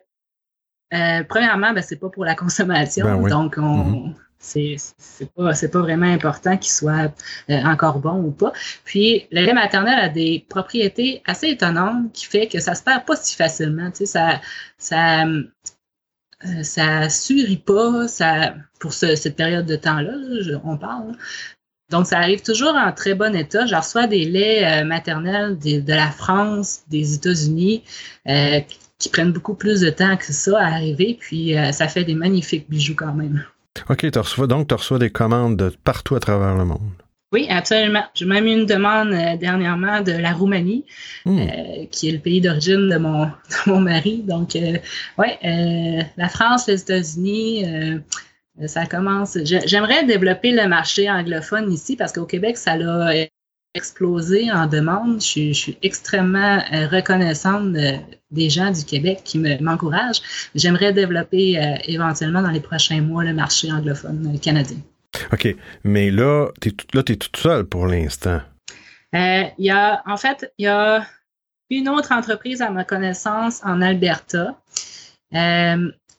euh, 0.93 1.23
premièrement, 1.27 1.73
ben, 1.73 1.81
c'est 1.81 1.95
pas 1.95 2.09
pour 2.09 2.25
la 2.25 2.35
consommation, 2.35 3.21
ben 3.21 3.29
donc 3.29 3.55
on, 3.57 4.13
mm-hmm. 4.39 4.93
c'est 5.07 5.33
pas, 5.35 5.51
pas 5.53 5.79
vraiment 5.79 6.05
important 6.05 6.57
qu'il 6.57 6.71
soit 6.71 7.11
euh, 7.49 7.63
encore 7.63 7.99
bon 7.99 8.21
ou 8.23 8.31
pas. 8.31 8.53
Puis 8.83 9.27
le 9.31 9.41
lait 9.41 9.53
maternel 9.53 9.97
a 9.99 10.09
des 10.09 10.45
propriétés 10.47 11.23
assez 11.25 11.47
étonnantes 11.49 12.13
qui 12.13 12.25
fait 12.25 12.47
que 12.47 12.59
ça 12.59 12.75
se 12.75 12.83
perd 12.83 13.05
pas 13.05 13.15
si 13.15 13.35
facilement. 13.35 13.89
Tu 13.91 13.97
sais, 13.97 14.05
ça, 14.05 14.41
ça, 14.77 15.25
euh, 16.45 16.63
ça 16.63 17.09
surit 17.09 17.57
pas, 17.57 18.05
pour 18.79 18.93
cette 18.93 19.35
période 19.35 19.65
de 19.65 19.75
temps-là, 19.75 20.13
on 20.63 20.77
parle. 20.77 21.13
Donc, 21.91 22.07
ça 22.07 22.17
arrive 22.17 22.41
toujours 22.41 22.73
en 22.73 22.91
très 22.91 23.13
bon 23.13 23.35
état. 23.35 23.65
Je 23.67 23.75
reçois 23.75 24.07
des 24.07 24.25
laits 24.25 24.85
maternels 24.85 25.57
de 25.59 25.93
la 25.93 26.09
France, 26.09 26.81
des 26.89 27.13
États-Unis, 27.13 27.83
qui 28.97 29.09
prennent 29.09 29.31
beaucoup 29.31 29.55
plus 29.55 29.81
de 29.81 29.89
temps 29.89 30.15
que 30.17 30.31
ça 30.31 30.59
à 30.59 30.65
arriver, 30.65 31.17
puis 31.19 31.57
euh, 31.57 31.71
ça 31.71 31.87
fait 31.87 32.03
des 32.03 32.15
magnifiques 32.15 32.69
bijoux 32.69 32.95
quand 32.95 33.13
même. 33.13 33.43
OK, 33.89 34.05
donc 34.47 34.67
tu 34.67 34.73
reçois 34.73 34.99
des 34.99 35.09
commandes 35.09 35.57
de 35.57 35.71
partout 35.83 36.15
à 36.15 36.19
travers 36.19 36.55
le 36.55 36.65
monde. 36.65 36.79
Oui, 37.35 37.47
absolument. 37.49 38.03
J'ai 38.13 38.25
même 38.25 38.47
eu 38.47 38.53
une 38.53 38.65
demande 38.65 39.13
euh, 39.13 39.35
dernièrement 39.35 40.01
de 40.01 40.13
la 40.13 40.31
Roumanie, 40.31 40.85
hmm. 41.25 41.37
euh, 41.37 41.85
qui 41.91 42.07
est 42.07 42.13
le 42.13 42.19
pays 42.19 42.39
d'origine 42.39 42.87
de 42.89 42.97
mon, 42.97 43.29
mon 43.65 43.81
mari. 43.81 44.23
Donc, 44.25 44.57
oui, 45.17 45.27
la 45.43 46.29
France, 46.29 46.67
les 46.67 46.81
États-Unis, 46.81 47.65
ça 48.65 48.85
commence. 48.85 49.37
J'aimerais 49.43 50.05
développer 50.05 50.51
le 50.51 50.67
marché 50.67 51.09
anglophone 51.09 51.71
ici 51.71 51.97
parce 51.97 52.13
qu'au 52.13 52.25
Québec, 52.25 52.57
ça 52.57 52.77
l'a 52.77 53.27
explosé 53.75 54.51
en 54.51 54.65
demande. 54.65 55.21
Je, 55.21 55.53
suis 55.53 55.77
extrêmement 55.83 56.63
euh, 56.73 56.87
reconnaissante 56.87 57.73
des 58.31 58.49
gens 58.49 58.71
du 58.71 58.83
Québec 58.83 59.21
qui 59.23 59.37
m'encouragent. 59.37 60.21
J'aimerais 60.55 60.93
développer 60.93 61.59
euh, 61.59 61.75
éventuellement 61.85 62.41
dans 62.41 62.49
les 62.49 62.61
prochains 62.61 63.01
mois 63.01 63.23
le 63.23 63.33
marché 63.33 63.71
anglophone 63.71 64.33
euh, 64.33 64.37
canadien. 64.39 64.77
OK. 65.33 65.55
Mais 65.83 66.11
là, 66.11 66.49
tu 66.61 66.69
es, 66.69 67.15
toute 67.15 67.37
seule 67.37 67.65
pour 67.65 67.87
l'instant. 67.87 68.41
Il 69.13 69.53
y 69.59 69.71
a, 69.71 70.01
en 70.05 70.17
fait, 70.17 70.51
il 70.57 70.65
y 70.65 70.67
a 70.67 71.05
une 71.69 71.87
autre 71.89 72.11
entreprise 72.11 72.61
à 72.61 72.69
ma 72.69 72.83
connaissance 72.83 73.61
en 73.63 73.81
Alberta. 73.81 74.59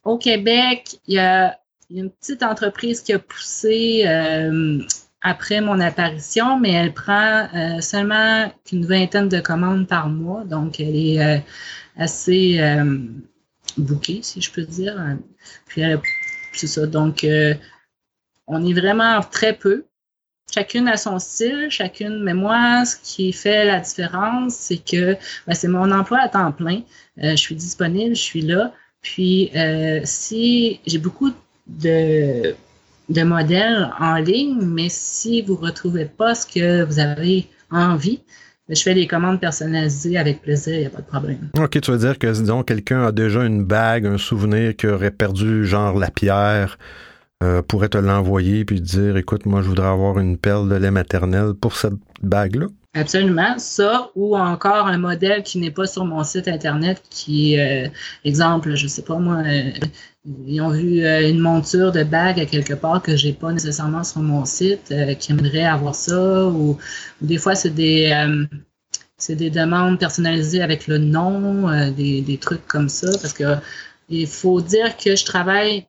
au 0.05 0.19
Québec, 0.19 0.99
il 1.07 1.15
y 1.15 1.19
a 1.19 1.59
une 1.91 2.11
petite 2.11 2.43
entreprise 2.43 3.03
qui 3.03 3.13
a 3.13 3.19
poussé 3.19 4.05
après 5.27 5.61
mon 5.61 5.81
apparition, 5.81 6.61
mais 6.61 6.71
elle 6.73 6.93
prend 6.93 7.49
euh, 7.53 7.81
seulement 7.81 8.53
qu'une 8.65 8.87
vingtaine 8.87 9.29
de 9.29 9.41
commandes 9.41 9.89
par 9.89 10.09
mois, 10.09 10.45
donc 10.45 10.79
elle 10.79 10.95
est 10.95 11.21
euh, 11.21 11.39
assez 11.97 12.61
euh, 12.61 12.99
bouquée, 13.77 14.21
si 14.23 14.41
je 14.41 14.53
peux 14.53 14.63
dire. 14.63 15.17
Puis 15.67 15.83
c'est 16.53 16.69
ça, 16.69 16.87
donc 16.87 17.27
on 18.47 18.65
est 18.65 18.73
vraiment 18.73 19.21
très 19.23 19.53
peu. 19.53 19.85
Chacune 20.53 20.87
a 20.89 20.97
son 20.97 21.19
style, 21.19 21.67
chacune, 21.71 22.23
mais 22.23 22.35
moi, 22.35 22.85
ce 22.85 22.97
qui 23.03 23.33
fait 23.33 23.65
la 23.65 23.81
différence, 23.81 24.55
c'est 24.55 24.79
que 24.79 25.17
ben, 25.47 25.55
c'est 25.55 25.69
mon 25.69 25.91
emploi 25.91 26.21
à 26.21 26.29
temps 26.29 26.53
plein. 26.53 26.83
je 27.17 27.35
suis 27.35 27.57
disponible, 27.57 28.15
je 28.15 28.23
suis 28.23 28.43
là. 28.43 28.73
Puis 29.03 29.51
si 30.05 30.81
j'ai 30.87 30.99
beaucoup 30.99 31.33
de 31.67 32.55
de 33.09 33.23
modèles 33.23 33.91
en 33.99 34.17
ligne, 34.17 34.61
mais 34.63 34.89
si 34.89 35.43
vous 35.43 35.55
ne 35.55 35.67
retrouvez 35.67 36.07
pas 36.07 36.35
ce 36.35 36.47
que 36.47 36.85
vous 36.85 36.99
avez 36.99 37.47
envie, 37.71 38.21
ben, 38.69 38.75
je 38.75 38.83
fais 38.83 38.95
des 38.95 39.07
commandes 39.07 39.41
personnalisées 39.41 40.19
avec 40.19 40.43
plaisir, 40.43 40.75
il 40.75 40.81
n'y 40.81 40.87
a 40.87 40.91
pas 40.91 41.03
de 41.03 41.07
problème. 41.07 41.51
OK, 41.57 41.81
tu 41.81 41.91
veux 41.91 41.99
dire 41.99 42.19
que, 42.19 42.27
disons, 42.27 42.65
quelqu'un 42.65 43.07
a 43.07 43.13
déjà 43.13 43.45
une 43.45 43.65
bague, 43.65 44.07
un 44.07 44.19
souvenir 44.19 44.75
qui 44.75 44.89
aurait 44.89 45.13
perdu, 45.13 45.65
genre 45.65 45.97
la 45.99 46.11
pierre, 46.11 46.79
euh, 47.43 47.63
pourrait 47.63 47.89
te 47.89 47.99
l'envoyer 47.99 48.65
puis 48.65 48.81
dire, 48.81 49.17
écoute, 49.17 49.47
moi, 49.47 49.63
je 49.63 49.69
voudrais 49.69 49.89
avoir 49.89 50.19
une 50.19 50.39
perle 50.39 50.69
de 50.69 50.75
lait 50.77 50.91
maternel 50.91 51.55
pour 51.55 51.77
cette 51.77 51.95
bague-là? 52.23 52.67
Absolument, 52.97 53.59
ça 53.59 54.11
ou 54.15 54.39
encore 54.39 54.87
un 54.87 54.97
modèle 54.97 55.43
qui 55.43 55.59
n'est 55.59 55.71
pas 55.71 55.87
sur 55.87 56.07
mon 56.07 56.25
site 56.25 56.49
internet, 56.49 57.03
qui, 57.11 57.61
euh, 57.61 57.89
exemple, 58.25 58.75
je 58.75 58.87
sais 58.87 59.03
pas 59.03 59.19
moi, 59.19 59.43
euh, 59.45 59.71
ils 60.47 60.63
ont 60.63 60.71
vu 60.71 61.05
euh, 61.05 61.29
une 61.29 61.39
monture 61.39 61.93
de 61.93 62.05
bague 62.05 62.41
à 62.41 62.47
quelque 62.47 62.73
part 62.73 63.03
que 63.03 63.15
j'ai 63.15 63.35
pas 63.35 63.53
nécessairement 63.53 64.03
sur 64.03 64.23
mon 64.23 64.47
site, 64.47 64.95
qui 65.19 65.33
aimerait 65.33 65.65
avoir 65.65 65.95
ça, 65.95 66.47
ou, 66.47 66.79
des 67.21 67.37
fois 67.37 67.55
c'est 67.55 67.71
des 67.71 68.11
c'est 69.19 69.37
des 69.37 69.51
demandes 69.51 69.99
personnalisées 69.99 70.63
avec 70.63 70.87
le 70.87 70.97
nom, 70.99 71.71
des, 71.91 72.23
des 72.23 72.39
trucs 72.39 72.67
comme 72.67 72.89
ça, 72.89 73.09
parce 73.21 73.35
que 73.35 73.57
il 74.09 74.27
faut 74.27 74.61
dire 74.63 74.97
que 74.97 75.17
je 75.17 75.25
travaille 75.25 75.87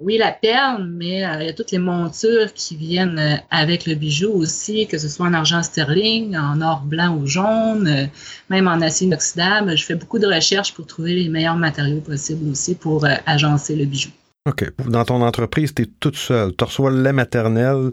oui, 0.00 0.16
la 0.16 0.32
perle, 0.32 0.84
mais 0.84 1.24
euh, 1.24 1.42
il 1.42 1.46
y 1.46 1.48
a 1.50 1.52
toutes 1.52 1.72
les 1.72 1.78
montures 1.78 2.54
qui 2.54 2.74
viennent 2.74 3.18
euh, 3.18 3.36
avec 3.50 3.84
le 3.86 3.94
bijou 3.94 4.30
aussi, 4.32 4.86
que 4.86 4.96
ce 4.96 5.08
soit 5.08 5.26
en 5.26 5.34
argent 5.34 5.62
sterling, 5.62 6.36
en 6.38 6.62
or 6.62 6.80
blanc 6.80 7.14
ou 7.16 7.26
jaune, 7.26 7.86
euh, 7.86 8.06
même 8.48 8.66
en 8.66 8.80
acier 8.80 9.06
inoxydable. 9.06 9.76
Je 9.76 9.84
fais 9.84 9.94
beaucoup 9.94 10.18
de 10.18 10.26
recherches 10.26 10.72
pour 10.72 10.86
trouver 10.86 11.14
les 11.14 11.28
meilleurs 11.28 11.56
matériaux 11.56 12.00
possibles 12.00 12.50
aussi 12.50 12.74
pour 12.74 13.06
agencer 13.26 13.76
le 13.76 13.84
bijou. 13.84 14.10
OK. 14.48 14.72
Dans 14.88 15.04
ton 15.04 15.20
entreprise, 15.20 15.74
tu 15.74 15.82
es 15.82 15.86
toute 16.00 16.16
seule. 16.16 16.56
Tu 16.56 16.64
reçois 16.64 16.90
le 16.90 17.02
lait 17.02 17.12
maternel, 17.12 17.90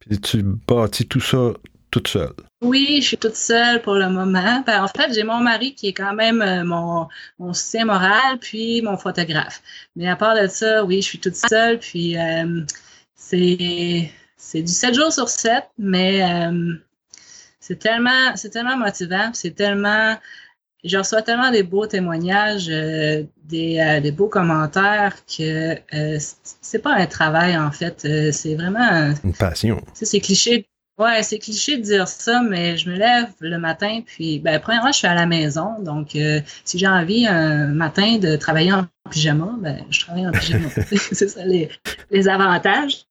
puis 0.00 0.18
tu 0.20 0.42
bâtis 0.42 1.06
tout 1.06 1.20
ça 1.20 1.54
toute 1.90 2.08
seule. 2.08 2.32
Oui, 2.60 2.98
je 3.00 3.06
suis 3.06 3.18
toute 3.18 3.36
seule 3.36 3.80
pour 3.82 3.94
le 3.94 4.08
moment. 4.08 4.62
Ben, 4.66 4.82
en 4.82 4.88
fait, 4.88 5.12
j'ai 5.12 5.22
mon 5.22 5.38
mari 5.38 5.74
qui 5.74 5.88
est 5.88 5.92
quand 5.92 6.14
même 6.14 6.42
euh, 6.42 6.64
mon, 6.64 7.08
mon 7.38 7.52
soutien 7.52 7.84
moral, 7.84 8.38
puis 8.40 8.82
mon 8.82 8.96
photographe. 8.96 9.62
Mais 9.96 10.08
à 10.08 10.16
part 10.16 10.40
de 10.40 10.46
ça, 10.48 10.84
oui, 10.84 10.96
je 11.02 11.06
suis 11.06 11.20
toute 11.20 11.36
seule, 11.36 11.78
puis 11.78 12.18
euh, 12.18 12.62
c'est, 13.14 14.10
c'est 14.36 14.62
du 14.62 14.72
7 14.72 14.94
jours 14.94 15.12
sur 15.12 15.28
7, 15.28 15.64
mais 15.78 16.22
euh, 16.22 16.74
c'est 17.60 17.78
tellement, 17.78 18.34
c'est 18.36 18.50
tellement 18.50 18.76
motivant, 18.76 19.30
c'est 19.32 19.54
tellement, 19.54 20.16
je 20.84 20.98
reçois 20.98 21.22
tellement 21.22 21.50
des 21.50 21.62
beaux 21.62 21.86
témoignages, 21.86 22.66
des, 22.66 23.28
des, 23.44 24.12
beaux 24.12 24.28
commentaires 24.28 25.16
que 25.26 25.76
c'est 26.22 26.78
pas 26.78 26.94
un 26.94 27.06
travail 27.06 27.56
en 27.58 27.70
fait, 27.70 28.06
c'est 28.32 28.54
vraiment 28.54 29.12
une 29.24 29.34
passion. 29.34 29.82
C'est 29.94 30.20
cliché 30.20 30.68
Ouais, 30.98 31.22
c'est 31.22 31.38
cliché 31.38 31.76
de 31.76 31.82
dire 31.82 32.08
ça, 32.08 32.42
mais 32.42 32.76
je 32.76 32.90
me 32.90 32.96
lève 32.96 33.28
le 33.38 33.56
matin, 33.56 34.00
puis 34.04 34.40
ben, 34.40 34.58
premièrement, 34.58 34.90
je 34.90 34.98
suis 34.98 35.06
à 35.06 35.14
la 35.14 35.26
maison. 35.26 35.80
Donc, 35.80 36.16
euh, 36.16 36.40
si 36.64 36.76
j'ai 36.76 36.88
envie 36.88 37.24
un 37.24 37.68
matin 37.68 38.18
de 38.18 38.34
travailler 38.34 38.72
en 38.72 38.84
pyjama, 39.08 39.54
ben, 39.60 39.84
je 39.90 40.00
travaille 40.00 40.26
en 40.26 40.32
pyjama. 40.32 40.68
c'est 40.90 41.28
ça 41.28 41.44
les, 41.44 41.68
les, 42.10 42.28
avantages. 42.28 43.06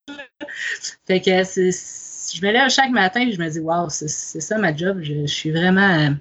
Fait 1.06 1.22
que 1.22 1.32
je 1.32 2.46
me 2.46 2.52
lève 2.52 2.70
chaque 2.70 2.92
matin 2.92 3.22
et 3.22 3.32
je 3.32 3.40
me 3.40 3.50
dis, 3.50 3.60
waouh, 3.62 3.90
c'est, 3.90 4.10
ça 4.10 4.58
ma 4.58 4.76
job. 4.76 5.00
Je, 5.02 5.26
suis 5.26 5.52
vraiment 5.52 6.14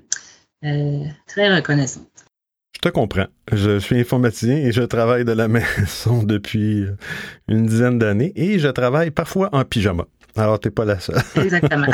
euh, 0.65 1.05
très 1.27 1.53
reconnaissante. 1.53 2.07
Je 2.77 2.81
te 2.81 2.89
comprends. 2.91 3.27
Je 3.51 3.81
suis 3.81 3.99
informaticien 3.99 4.57
et 4.57 4.71
je 4.71 4.83
travaille 4.83 5.25
de 5.25 5.33
la 5.33 5.49
maison 5.49 6.23
depuis 6.23 6.85
une 7.49 7.67
dizaine 7.67 7.99
d'années 7.99 8.33
et 8.37 8.61
je 8.61 8.69
travaille 8.69 9.11
parfois 9.11 9.49
en 9.53 9.65
pyjama. 9.65 10.07
Alors, 10.37 10.61
t'es 10.61 10.71
pas 10.71 10.85
la 10.85 11.01
seule. 11.01 11.17
Exactement. 11.37 11.87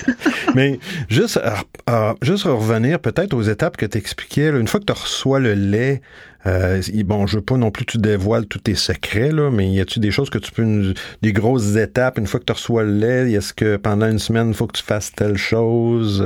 Mais 0.54 0.78
juste, 1.08 1.38
euh, 1.38 1.50
euh, 1.88 2.14
juste 2.22 2.44
revenir 2.44 3.00
peut-être 3.00 3.34
aux 3.34 3.42
étapes 3.42 3.76
que 3.76 3.86
tu 3.86 3.98
expliquais. 3.98 4.48
Une 4.48 4.68
fois 4.68 4.80
que 4.80 4.84
tu 4.84 4.92
reçois 4.92 5.40
le 5.40 5.54
lait, 5.54 6.00
euh, 6.46 6.80
bon, 7.04 7.26
je 7.26 7.36
veux 7.36 7.44
pas 7.44 7.56
non 7.56 7.70
plus 7.70 7.84
que 7.84 7.92
tu 7.92 7.98
dévoiles 7.98 8.46
tous 8.46 8.60
tes 8.60 8.76
secrets, 8.76 9.32
là, 9.32 9.50
mais 9.50 9.70
y 9.70 9.80
a-tu 9.80 9.98
des 9.98 10.10
choses 10.10 10.30
que 10.30 10.38
tu 10.38 10.52
peux, 10.52 10.94
des 11.22 11.32
grosses 11.32 11.76
étapes, 11.76 12.18
une 12.18 12.26
fois 12.26 12.40
que 12.40 12.44
tu 12.44 12.52
reçois 12.52 12.84
le 12.84 12.92
lait, 12.92 13.32
est-ce 13.32 13.52
que 13.52 13.76
pendant 13.76 14.08
une 14.08 14.18
semaine, 14.20 14.48
il 14.48 14.54
faut 14.54 14.66
que 14.66 14.78
tu 14.78 14.84
fasses 14.84 15.12
telle 15.12 15.36
chose? 15.36 16.24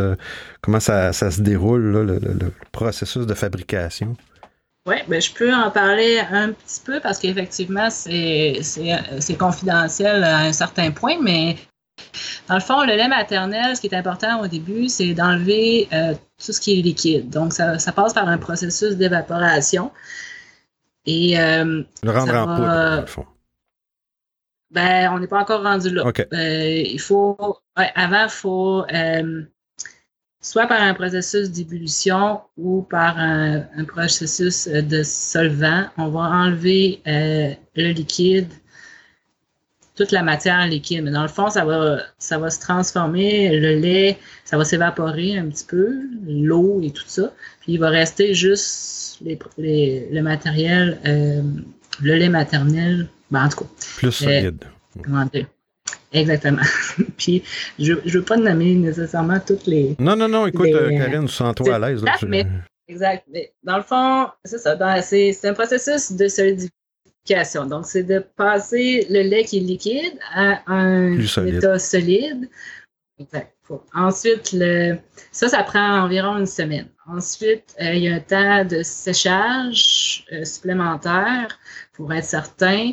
comment 0.61 0.81
ça, 0.81 1.13
ça 1.13 1.31
se 1.31 1.41
déroule, 1.41 1.93
là, 1.93 2.03
le 2.03 2.53
processus 2.73 3.27
de 3.27 3.35
fabrication? 3.35 4.17
Oui, 4.87 4.97
ben, 5.09 5.21
je 5.21 5.33
peux 5.33 5.53
en 5.53 5.71
parler 5.71 6.19
un 6.31 6.53
petit 6.53 6.81
peu 6.85 7.01
parce 7.01 7.19
qu'effectivement, 7.19 7.89
c'est 7.89 8.61
confidentiel 9.39 10.23
à 10.23 10.41
un 10.41 10.53
certain 10.53 10.91
point, 10.91 11.17
mais 11.23 11.57
dans 12.49 12.57
le 12.57 12.61
fond, 12.61 12.83
le 12.85 12.95
lait 12.95 13.09
maternel, 13.09 13.77
ce 13.77 13.81
qui 13.81 13.87
est 13.87 13.95
important 13.95 14.43
au 14.43 14.47
début, 14.47 14.89
c'est 14.89 15.15
d'enlever 15.15 15.89
euh, 15.95 16.13
tout 16.13 16.53
ce 16.53 16.61
qui 16.61 16.79
est 16.79 16.83
liquide. 16.83 17.31
Donc, 17.31 17.55
ça, 17.55 17.79
ça 17.79 17.93
passe 17.93 18.13
par 18.13 18.29
un 18.29 18.37
processus 18.37 18.97
d'évaporation. 18.97 19.91
Et, 21.07 21.41
euh, 21.41 21.83
le 22.03 22.11
rendre 22.11 22.35
en 22.35 22.45
poudre, 22.45 22.67
dans 22.67 23.01
le 23.01 23.07
fond. 23.07 23.27
Ben, 24.71 25.11
on 25.13 25.19
n'est 25.19 25.29
pas 25.29 25.41
encore 25.41 25.63
rendu 25.63 25.91
là. 25.91 26.07
OK. 26.07 26.27
Euh, 26.33 26.83
il 26.85 27.01
faut, 27.01 27.39
ouais, 27.79 27.91
avant, 27.95 28.25
il 28.25 28.31
faut 28.31 28.85
soit 30.45 30.67
par 30.67 30.81
un 30.81 30.93
processus 30.95 31.51
d'ébullition 31.51 32.41
ou 32.59 32.83
par 32.83 33.19
un, 33.19 33.65
processus 33.89 34.69
de 34.69 35.03
solvant. 35.03 35.87
On 35.97 36.11
va 36.11 36.21
enlever 36.21 37.01
le 37.07 37.93
liquide 37.93 38.53
toute 39.95 40.13
la 40.13 40.23
matière 40.23 40.67
liquide. 40.67 41.05
Mais 41.05 41.11
dans 41.11 41.23
le 41.23 41.29
fond, 41.29 41.51
ça 41.51 41.65
va, 41.65 41.99
ça 42.19 42.39
va 42.39 42.51
se 42.51 42.61
transformer, 42.61 43.59
le 43.59 43.77
lait, 43.77 44.19
ça 44.45 44.57
va 44.57 44.65
s'évaporer 44.65 45.39
un 45.39 45.49
petit 45.49 45.65
peu, 45.65 45.93
l'eau 46.27 46.81
et 46.83 46.91
tout 46.91 47.05
ça. 47.07 47.33
Puis 47.61 47.73
il 47.75 47.79
va 47.79 47.91
rester 47.91 48.35
juste 48.35 49.21
les, 49.23 50.09
le 50.11 50.21
matériel, 50.23 50.99
euh, 51.07 51.43
le 52.03 52.15
lait 52.17 52.29
maternel, 52.29 53.09
ben, 53.31 53.45
en 53.45 53.49
tout 53.49 53.61
cas. 53.61 53.71
Plus 53.97 54.13
solide. 54.13 54.65
Exactement. 56.13 56.63
Puis, 57.17 57.43
je 57.79 57.93
ne 57.93 58.11
veux 58.11 58.23
pas 58.23 58.37
nommer 58.37 58.75
nécessairement 58.75 59.41
toutes 59.41 59.67
les. 59.67 59.97
Non, 59.99 60.17
non, 60.17 60.29
non, 60.29 60.47
écoute, 60.47 60.69
euh, 60.69 60.91
Karine, 60.91 61.29
sens-toi 61.29 61.75
à 61.75 61.79
l'aise. 61.79 62.05
Exact. 62.87 63.25
Mais 63.33 63.53
dans 63.63 63.79
le 63.79 63.83
fond, 63.83 64.29
c'est 64.45 64.59
ça. 64.59 64.77
C'est 65.03 65.45
un 65.45 65.55
processus 65.55 66.13
de 66.13 66.29
solidification 66.29 66.75
donc, 67.69 67.87
c'est 67.87 68.03
de 68.03 68.19
passer 68.37 69.07
le 69.09 69.23
lait 69.23 69.45
qui 69.45 69.59
est 69.59 69.61
liquide 69.61 70.19
à 70.35 70.61
un 70.67 71.19
état 71.19 71.79
solide. 71.79 72.49
Ensuite, 73.95 74.53
le, 74.53 74.99
ça, 75.33 75.49
ça 75.49 75.63
prend 75.63 76.03
environ 76.03 76.37
une 76.37 76.47
semaine. 76.47 76.89
Ensuite, 77.07 77.75
euh, 77.81 77.95
il 77.95 78.03
y 78.03 78.09
a 78.09 78.17
un 78.17 78.21
temps 78.21 78.65
de 78.65 78.83
séchage 78.83 80.27
euh, 80.33 80.45
supplémentaire 80.45 81.59
pour 81.95 82.13
être 82.13 82.25
certain, 82.25 82.93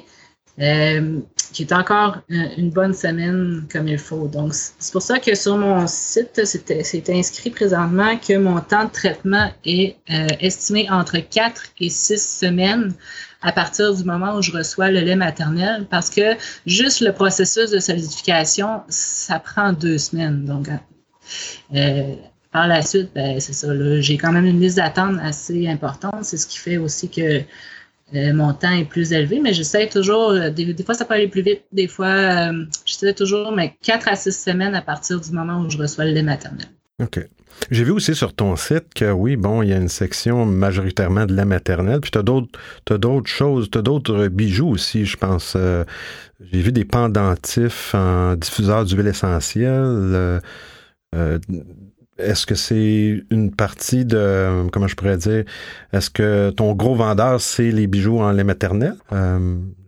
euh, 0.60 1.20
qui 1.52 1.64
est 1.64 1.74
encore 1.74 2.18
une 2.30 2.70
bonne 2.70 2.94
semaine 2.94 3.66
comme 3.72 3.88
il 3.88 3.98
faut. 3.98 4.28
Donc, 4.28 4.54
c'est 4.54 4.92
pour 4.92 5.02
ça 5.02 5.20
que 5.20 5.36
sur 5.36 5.58
mon 5.58 5.86
site, 5.88 6.42
c'est 6.46 7.10
inscrit 7.10 7.50
présentement 7.50 8.18
que 8.18 8.38
mon 8.38 8.60
temps 8.60 8.86
de 8.86 8.92
traitement 8.92 9.52
est 9.66 9.96
estimé 10.40 10.90
entre 10.90 11.18
4 11.18 11.64
et 11.80 11.90
6 11.90 12.40
semaines 12.40 12.94
à 13.42 13.52
partir 13.52 13.94
du 13.94 14.04
moment 14.04 14.36
où 14.36 14.42
je 14.42 14.52
reçois 14.52 14.92
le 14.92 15.00
lait 15.00 15.16
maternel 15.16 15.88
parce 15.90 16.10
que 16.10 16.36
juste 16.66 17.02
le 17.02 17.12
processus 17.12 17.72
de 17.72 17.80
solidification, 17.80 18.82
ça 18.88 19.40
prend 19.40 19.74
deux 19.74 19.98
semaines. 19.98 20.46
Donc, 20.46 20.70
euh, 21.76 22.16
par 22.52 22.68
la 22.68 22.82
suite, 22.82 23.12
ben, 23.16 23.40
c'est 23.40 23.54
ça. 23.54 23.68
J'ai 24.02 24.18
quand 24.18 24.32
même 24.32 24.46
une 24.46 24.60
liste 24.60 24.78
d'attente 24.78 25.18
assez 25.22 25.68
importante. 25.68 26.24
C'est 26.24 26.38
ce 26.38 26.46
qui 26.46 26.58
fait 26.58 26.78
aussi 26.78 27.10
que 27.10 27.42
euh, 28.16 28.34
mon 28.34 28.54
temps 28.54 28.72
est 28.72 28.86
plus 28.86 29.14
élevé, 29.14 29.40
mais 29.40 29.54
j'essaie 29.54 29.88
toujours, 29.88 30.32
euh, 30.32 30.50
des, 30.50 30.76
fois 30.84 30.96
ça 30.96 31.06
peut 31.06 31.14
aller 31.14 31.28
plus 31.28 31.42
vite, 31.42 31.64
des 31.72 31.88
fois 31.88 32.52
j'essaie 32.86 33.14
toujours, 33.14 33.52
mais 33.52 33.76
quatre 33.82 34.08
à 34.08 34.16
six 34.16 34.38
semaines 34.38 34.76
à 34.76 34.82
partir 34.82 35.20
du 35.20 35.32
moment 35.32 35.62
où 35.62 35.70
je 35.70 35.78
reçois 35.78 36.06
le 36.06 36.12
lait 36.12 36.24
maternel. 36.24 36.68
OK. 37.02 37.20
J'ai 37.70 37.84
vu 37.84 37.92
aussi 37.92 38.16
sur 38.16 38.34
ton 38.34 38.56
site 38.56 38.94
que 38.96 39.12
oui, 39.12 39.36
bon, 39.36 39.62
il 39.62 39.70
y 39.70 39.74
a 39.74 39.78
une 39.78 39.88
section 39.88 40.46
majoritairement 40.46 41.26
de 41.26 41.36
la 41.36 41.46
maternelle, 41.46 42.00
puis 42.02 42.12
tu 42.12 42.18
as 42.18 42.24
d'autres 42.24 43.30
choses, 43.30 43.70
tu 43.70 43.78
as 43.78 43.82
d'autres 43.82 44.28
bijoux 44.28 44.70
aussi, 44.70 45.06
je 45.06 45.18
pense. 45.18 45.54
Euh, 45.56 45.84
j'ai 46.40 46.62
vu 46.62 46.72
des 46.72 46.86
pendentifs 46.86 47.94
en 47.94 48.36
diffuseur 48.36 48.86
d'huile 48.86 49.08
essentielle. 49.08 49.72
Euh, 49.74 50.40
euh, 51.14 51.40
est-ce 52.24 52.46
que 52.46 52.56
c'est 52.56 53.24
une 53.30 53.52
partie 53.52 54.06
de 54.06 54.68
comment 54.72 54.88
je 54.88 54.96
pourrais 54.96 55.18
dire 55.18 55.44
Est-ce 55.94 56.10
que 56.10 56.50
ton 56.52 56.74
gros 56.74 56.96
vendeur 56.96 57.42
c'est 57.42 57.72
les 57.72 57.88
bijoux 57.88 58.20
en 58.20 58.32
lait 58.32 58.44
maternel? 58.44 58.96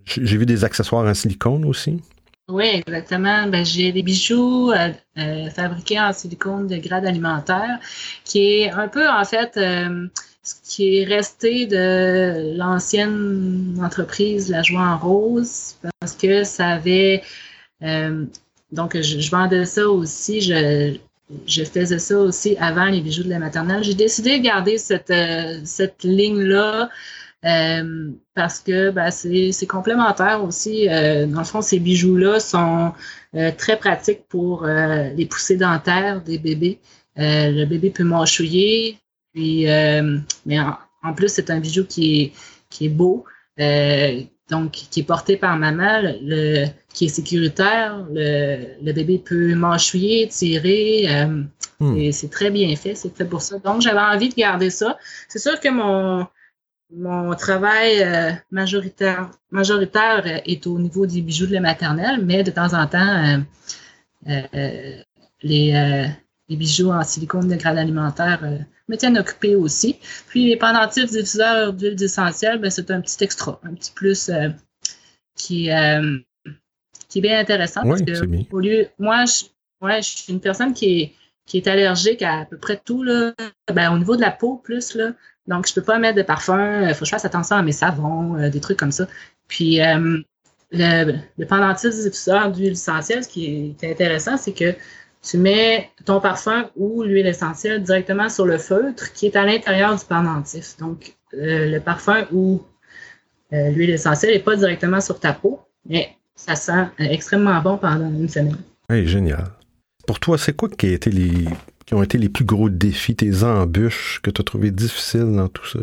J'ai 0.05 0.37
vu 0.37 0.45
des 0.45 0.65
accessoires 0.65 1.05
en 1.05 1.13
silicone 1.13 1.65
aussi. 1.65 2.01
Oui, 2.49 2.65
exactement. 2.65 3.47
Ben, 3.47 3.65
j'ai 3.65 3.93
des 3.93 4.03
bijoux 4.03 4.71
euh, 4.71 4.91
euh, 5.17 5.49
fabriqués 5.49 5.99
en 5.99 6.11
silicone 6.11 6.67
de 6.67 6.75
grade 6.77 7.05
alimentaire, 7.05 7.79
qui 8.25 8.39
est 8.39 8.69
un 8.69 8.89
peu 8.89 9.07
en 9.09 9.23
fait 9.23 9.55
euh, 9.55 10.07
ce 10.43 10.55
qui 10.63 10.97
est 10.97 11.05
resté 11.05 11.67
de 11.67 12.57
l'ancienne 12.57 13.79
entreprise 13.81 14.49
La 14.49 14.61
Joie 14.61 14.81
en 14.81 14.97
Rose, 14.97 15.77
parce 15.99 16.13
que 16.13 16.43
ça 16.43 16.67
avait 16.67 17.23
donc 18.71 18.99
je, 18.99 19.29
vendais 19.29 19.65
ça 19.65 19.87
aussi, 19.87 20.41
je, 20.41 20.97
je 21.47 21.63
faisais 21.63 21.99
ça 21.99 22.17
aussi 22.17 22.55
avant 22.59 22.85
les 22.85 23.01
bijoux 23.01 23.23
de 23.23 23.29
la 23.29 23.39
maternelle. 23.39 23.83
J'ai 23.83 23.93
décidé 23.93 24.39
de 24.39 24.43
garder 24.43 24.77
cette, 24.77 25.13
cette 25.65 26.03
ligne-là 26.03 26.89
euh, 27.45 28.11
parce 28.35 28.59
que 28.59 28.89
ben, 28.91 29.11
c'est 29.11 29.67
complémentaire 29.67 30.43
aussi. 30.43 30.87
Euh, 30.89 31.25
dans 31.27 31.39
le 31.39 31.45
fond, 31.45 31.61
ces 31.61 31.79
bijoux-là 31.79 32.39
sont 32.39 32.93
euh, 33.35 33.51
très 33.57 33.77
pratiques 33.77 34.27
pour 34.29 34.65
les 34.65 35.25
poussées 35.25 35.57
dentaires 35.57 36.21
des 36.21 36.37
bébés. 36.37 36.79
le 37.17 37.65
bébé 37.65 37.89
peut 37.89 38.03
mâchouiller, 38.03 38.97
puis, 39.33 39.65
mais 40.45 40.59
en, 40.59 41.13
plus, 41.15 41.29
c'est 41.29 41.49
un 41.49 41.59
bijou 41.59 41.85
qui 41.85 42.21
est, 42.21 42.33
qui 42.69 42.85
est 42.85 42.89
beau, 42.89 43.25
donc 44.55 44.71
qui 44.71 44.99
est 45.01 45.03
porté 45.03 45.37
par 45.37 45.57
maman, 45.57 46.01
le, 46.21 46.67
qui 46.93 47.05
est 47.05 47.09
sécuritaire. 47.09 48.05
Le, 48.11 48.83
le 48.83 48.93
bébé 48.93 49.17
peut 49.19 49.55
mâchouiller, 49.55 50.27
tirer. 50.27 51.07
Hmm. 51.79 51.97
et 51.97 52.11
C'est 52.11 52.29
très 52.29 52.51
bien 52.51 52.75
fait, 52.75 52.95
c'est 52.95 53.15
fait 53.15 53.25
pour 53.25 53.41
ça. 53.41 53.59
Donc, 53.59 53.81
j'avais 53.81 53.99
envie 53.99 54.29
de 54.29 54.35
garder 54.35 54.69
ça. 54.69 54.97
C'est 55.27 55.39
sûr 55.39 55.59
que 55.59 55.69
mon 55.69 56.27
mon 56.95 57.33
travail 57.35 58.01
euh, 58.01 58.31
majoritaire, 58.51 59.31
majoritaire 59.51 60.41
est 60.45 60.67
au 60.67 60.77
niveau 60.79 61.05
des 61.05 61.21
bijoux 61.21 61.47
de 61.47 61.53
la 61.53 61.61
maternelle, 61.61 62.23
mais 62.23 62.43
de 62.43 62.51
temps 62.51 62.73
en 62.73 62.87
temps, 62.87 63.43
euh, 64.27 64.41
euh, 65.43 66.07
les, 66.49 66.55
bijoux 66.55 66.91
en 66.91 67.03
silicone 67.03 67.47
de 67.47 67.55
grade 67.55 67.77
alimentaire 67.77 68.41
me 68.87 68.95
tiennent 68.95 69.17
occupé 69.17 69.55
aussi. 69.55 69.97
Puis 70.27 70.47
les 70.47 70.57
pendentifs 70.57 71.11
diffuseurs 71.11 71.73
d'huile 71.73 72.01
essentielle, 72.01 72.59
ben, 72.59 72.69
c'est 72.69 72.91
un 72.91 73.01
petit 73.01 73.23
extra, 73.23 73.59
un 73.63 73.73
petit 73.73 73.91
plus 73.91 74.31
qui, 75.35 75.69
qui 77.09 77.17
est 77.17 77.21
bien 77.21 77.39
intéressant. 77.39 77.81
Oui, 77.85 78.03
parce 78.05 78.21
bien. 78.21 78.43
au 78.51 78.59
lieu, 78.59 78.87
moi, 78.99 79.25
je, 79.25 79.45
je 79.81 80.01
suis 80.01 80.33
une 80.33 80.41
personne 80.41 80.73
qui 80.73 81.01
est, 81.01 81.13
qui 81.45 81.57
est 81.57 81.67
allergique 81.67 82.21
à 82.21 82.41
à 82.41 82.45
peu 82.45 82.57
près 82.57 82.79
tout, 82.83 83.03
là, 83.03 83.33
ben, 83.73 83.93
au 83.93 83.97
niveau 83.97 84.15
de 84.15 84.21
la 84.21 84.31
peau 84.31 84.57
plus, 84.57 84.95
là, 84.95 85.13
donc, 85.47 85.67
je 85.67 85.73
peux 85.73 85.81
pas 85.81 85.99
mettre 85.99 86.17
de 86.17 86.23
parfum. 86.23 86.81
Il 86.81 86.89
euh, 86.89 86.93
faut 86.93 87.01
que 87.01 87.05
je 87.05 87.11
fasse 87.11 87.25
attention 87.25 87.55
à 87.55 87.61
mes 87.61 87.71
savons, 87.71 88.37
euh, 88.37 88.49
des 88.49 88.61
trucs 88.61 88.77
comme 88.77 88.91
ça. 88.91 89.07
Puis, 89.47 89.81
euh, 89.81 90.19
le, 90.71 91.13
le 91.37 91.45
pendentif 91.45 91.91
diffuseur 91.91 92.51
d'huile 92.51 92.71
essentielle, 92.71 93.23
ce 93.23 93.29
qui 93.29 93.75
est 93.81 93.91
intéressant, 93.91 94.37
c'est 94.37 94.53
que 94.53 94.73
tu 95.23 95.37
mets 95.37 95.89
ton 96.05 96.19
parfum 96.19 96.69
ou 96.75 97.03
l'huile 97.03 97.27
essentielle 97.27 97.81
directement 97.81 98.29
sur 98.29 98.45
le 98.45 98.57
feutre 98.57 99.13
qui 99.13 99.25
est 99.27 99.35
à 99.35 99.45
l'intérieur 99.45 99.95
du 99.95 100.05
pendentif. 100.05 100.77
Donc, 100.77 101.15
le 101.31 101.79
parfum 101.79 102.25
ou 102.31 102.61
l'huile 103.51 103.91
essentielle 103.91 104.33
n'est 104.33 104.43
pas 104.43 104.55
directement 104.55 104.99
sur 104.99 105.19
ta 105.19 105.33
peau, 105.33 105.61
mais 105.87 106.09
ça 106.35 106.55
sent 106.55 106.87
extrêmement 106.99 107.61
bon 107.61 107.77
pendant 107.77 108.09
une 108.09 108.27
semaine. 108.27 108.57
Oui, 108.89 109.07
génial. 109.07 109.45
Pour 110.05 110.19
toi, 110.19 110.37
c'est 110.37 110.55
quoi 110.55 110.69
qui 110.69 110.87
a 110.87 110.91
été 110.91 111.09
les 111.09 111.45
qui 111.85 111.93
ont 111.93 112.03
été 112.03 112.17
les 112.17 112.29
plus 112.29 112.45
gros 112.45 112.69
défis, 112.69 113.15
tes 113.15 113.43
embûches 113.43 114.21
que 114.23 114.29
tu 114.29 114.41
as 114.41 114.43
trouvé 114.43 114.71
difficiles 114.71 115.35
dans 115.35 115.49
tout 115.49 115.65
ça? 115.65 115.79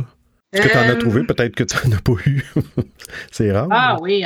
Est-ce 0.53 0.63
que 0.63 0.73
tu 0.73 0.79
en 0.79 0.89
as 0.89 0.97
trouvé? 0.97 1.21
Euh, 1.21 1.27
Peut-être 1.27 1.55
que 1.55 1.65
tu 1.65 1.77
n'en 1.89 1.97
as 1.97 2.01
pas 2.01 2.15
eu. 2.27 2.45
c'est 3.31 3.53
rare. 3.53 3.69
Ah 3.71 3.97
oui, 4.01 4.25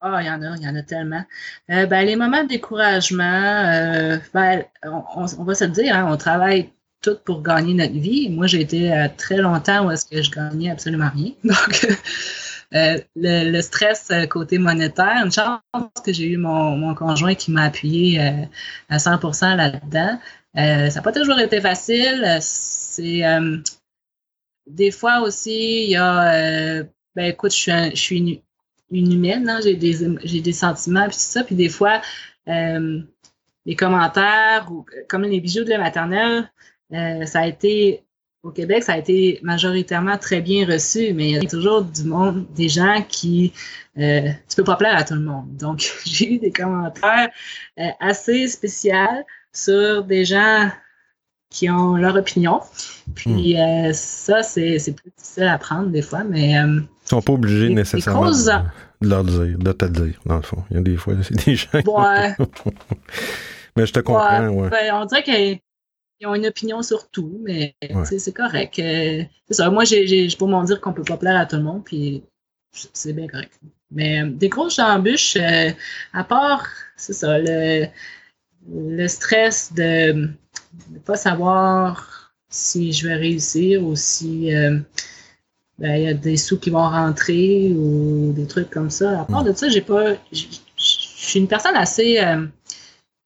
Ah, 0.00 0.18
il 0.22 0.26
y 0.26 0.30
en 0.30 0.42
a, 0.42 0.56
il 0.56 0.62
y 0.62 0.68
en 0.68 0.76
a 0.76 0.82
tellement. 0.82 1.24
Euh, 1.70 1.86
ben, 1.86 2.06
les 2.06 2.14
moments 2.16 2.44
de 2.44 2.48
découragement, 2.48 3.24
euh, 3.24 4.18
ben, 4.32 4.64
on, 4.84 5.44
va 5.44 5.54
se 5.54 5.64
dire, 5.64 5.94
hein, 5.96 6.06
on 6.08 6.16
travaille 6.16 6.70
tout 7.02 7.16
pour 7.24 7.42
gagner 7.42 7.74
notre 7.74 7.94
vie. 7.94 8.30
Moi, 8.30 8.46
j'ai 8.46 8.60
été 8.60 9.08
très 9.16 9.38
longtemps 9.38 9.86
où 9.86 9.90
est-ce 9.90 10.04
que 10.04 10.22
je 10.22 10.30
gagnais 10.30 10.70
absolument 10.70 11.10
rien. 11.14 11.32
Donc, 11.44 11.86
le, 13.16 13.60
stress 13.60 14.12
côté 14.30 14.58
monétaire, 14.58 15.24
une 15.24 15.32
chance 15.32 15.60
que 16.04 16.12
j'ai 16.12 16.28
eu 16.28 16.36
mon, 16.36 16.76
mon 16.76 16.94
conjoint 16.94 17.34
qui 17.34 17.50
m'a 17.50 17.64
appuyé 17.64 18.20
à 18.88 18.96
100% 18.98 19.56
là-dedans. 19.56 20.18
Euh, 20.56 20.90
ça 20.90 20.96
n'a 20.96 21.02
pas 21.02 21.12
toujours 21.12 21.38
été 21.38 21.60
facile. 21.60 22.38
C'est 22.40 23.24
euh, 23.24 23.58
des 24.66 24.90
fois 24.90 25.20
aussi, 25.20 25.84
il 25.84 25.90
y 25.90 25.96
a, 25.96 26.32
euh, 26.34 26.84
ben 27.14 27.26
écoute, 27.26 27.54
je 27.54 27.90
suis, 27.94 28.42
une, 28.90 29.12
humaine, 29.12 29.48
hein, 29.48 29.60
j'ai 29.62 29.76
des, 29.76 29.96
j'ai 30.24 30.40
des 30.40 30.52
sentiments 30.52 31.06
puis 31.08 31.16
tout 31.16 31.22
ça, 31.22 31.44
puis 31.44 31.54
des 31.54 31.68
fois, 31.68 32.00
les 32.46 33.76
commentaires 33.76 34.68
ou 34.70 34.86
comme 35.08 35.22
les 35.22 35.40
bijoux 35.40 35.64
de 35.64 35.70
la 35.70 35.78
maternelle, 35.78 36.50
ça 36.90 37.40
a 37.40 37.46
été 37.46 38.04
au 38.42 38.50
Québec, 38.50 38.84
ça 38.84 38.92
a 38.92 38.98
été 38.98 39.40
majoritairement 39.42 40.16
très 40.16 40.40
bien 40.40 40.66
reçu, 40.66 41.12
mais 41.12 41.30
il 41.30 41.42
y 41.42 41.46
a 41.46 41.48
toujours 41.48 41.82
du 41.82 42.04
monde, 42.04 42.46
des 42.54 42.68
gens 42.68 43.04
qui 43.08 43.52
euh, 43.98 44.30
tu 44.48 44.56
peux 44.56 44.64
pas 44.64 44.76
plaire 44.76 44.96
à 44.96 45.04
tout 45.04 45.14
le 45.14 45.20
monde. 45.20 45.56
Donc, 45.56 45.92
j'ai 46.04 46.34
eu 46.34 46.38
des 46.38 46.52
commentaires 46.52 47.30
assez 48.00 48.48
spéciaux 48.48 48.94
sur 49.52 50.04
des 50.04 50.24
gens 50.24 50.70
qui 51.50 51.68
ont 51.70 51.96
leur 51.96 52.14
opinion. 52.14 52.60
Puis 53.14 53.54
hmm. 53.54 53.88
euh, 53.88 53.92
ça, 53.92 54.42
c'est, 54.42 54.78
plus 54.94 55.10
difficile 55.16 55.44
à 55.44 55.58
prendre 55.58 55.88
des 55.88 56.02
fois, 56.02 56.24
mais... 56.24 56.54
Euh, 57.08 57.16
Ils 57.16 57.22
sont 57.22 57.22
pas 57.22 57.32
obligés 57.32 57.68
nécessairement 57.68 58.30
de, 58.30 59.06
leur 59.06 59.24
dire, 59.24 59.58
de 59.58 59.72
te 59.72 59.84
dire, 59.86 60.20
dans 60.26 60.36
le 60.36 60.42
fond. 60.42 60.64
Il 60.70 60.76
y 60.76 60.80
a 60.80 60.82
des 60.82 60.96
fois, 60.96 61.14
c'est 61.22 61.46
des 61.46 61.56
gens... 61.56 61.68
Ouais. 61.72 62.34
mais 63.76 63.86
je 63.86 63.92
te 63.92 64.00
comprends, 64.00 64.48
ouais. 64.48 64.68
Ben, 64.70 64.94
on 64.94 65.04
dirait 65.06 65.22
que 65.22 65.60
ils 66.20 66.26
ont 66.26 66.34
une 66.34 66.46
opinion 66.46 66.82
sur 66.82 67.08
tout, 67.10 67.40
mais 67.44 67.76
c'est 68.04 68.34
correct. 68.34 68.74
c'est 68.76 69.28
ça. 69.50 69.70
Moi, 69.70 69.84
j'ai 69.84 70.28
pour 70.36 70.48
m'en 70.48 70.64
dire 70.64 70.80
qu'on 70.80 70.92
peut 70.92 71.04
pas 71.04 71.16
plaire 71.16 71.38
à 71.38 71.46
tout 71.46 71.56
le 71.56 71.62
monde, 71.62 71.84
puis 71.84 72.24
c'est 72.72 73.12
bien 73.12 73.28
correct. 73.28 73.52
Mais 73.92 74.24
des 74.24 74.48
grosses 74.48 74.80
embûches, 74.80 75.36
à 76.12 76.24
part, 76.24 76.66
c'est 76.96 77.12
ça, 77.12 77.38
le, 77.38 77.86
le 78.68 79.06
stress 79.06 79.72
de 79.72 80.28
ne 80.90 80.98
pas 81.04 81.16
savoir 81.16 82.32
si 82.50 82.92
je 82.92 83.06
vais 83.06 83.14
réussir 83.14 83.84
ou 83.84 83.94
si 83.96 84.54
euh, 84.54 84.78
ben, 85.78 85.96
il 85.96 86.02
y 86.04 86.08
a 86.08 86.14
des 86.14 86.36
sous 86.36 86.58
qui 86.58 86.70
vont 86.70 86.88
rentrer 86.88 87.72
ou 87.72 88.32
des 88.32 88.46
trucs 88.46 88.70
comme 88.70 88.90
ça. 88.90 89.20
À 89.20 89.24
part 89.24 89.44
de 89.44 89.52
ça, 89.52 89.68
j'ai 89.68 89.80
pas. 89.80 90.14
Je 90.32 90.46
suis 90.76 91.38
une 91.38 91.48
personne 91.48 91.76
assez, 91.76 92.18
euh, 92.18 92.46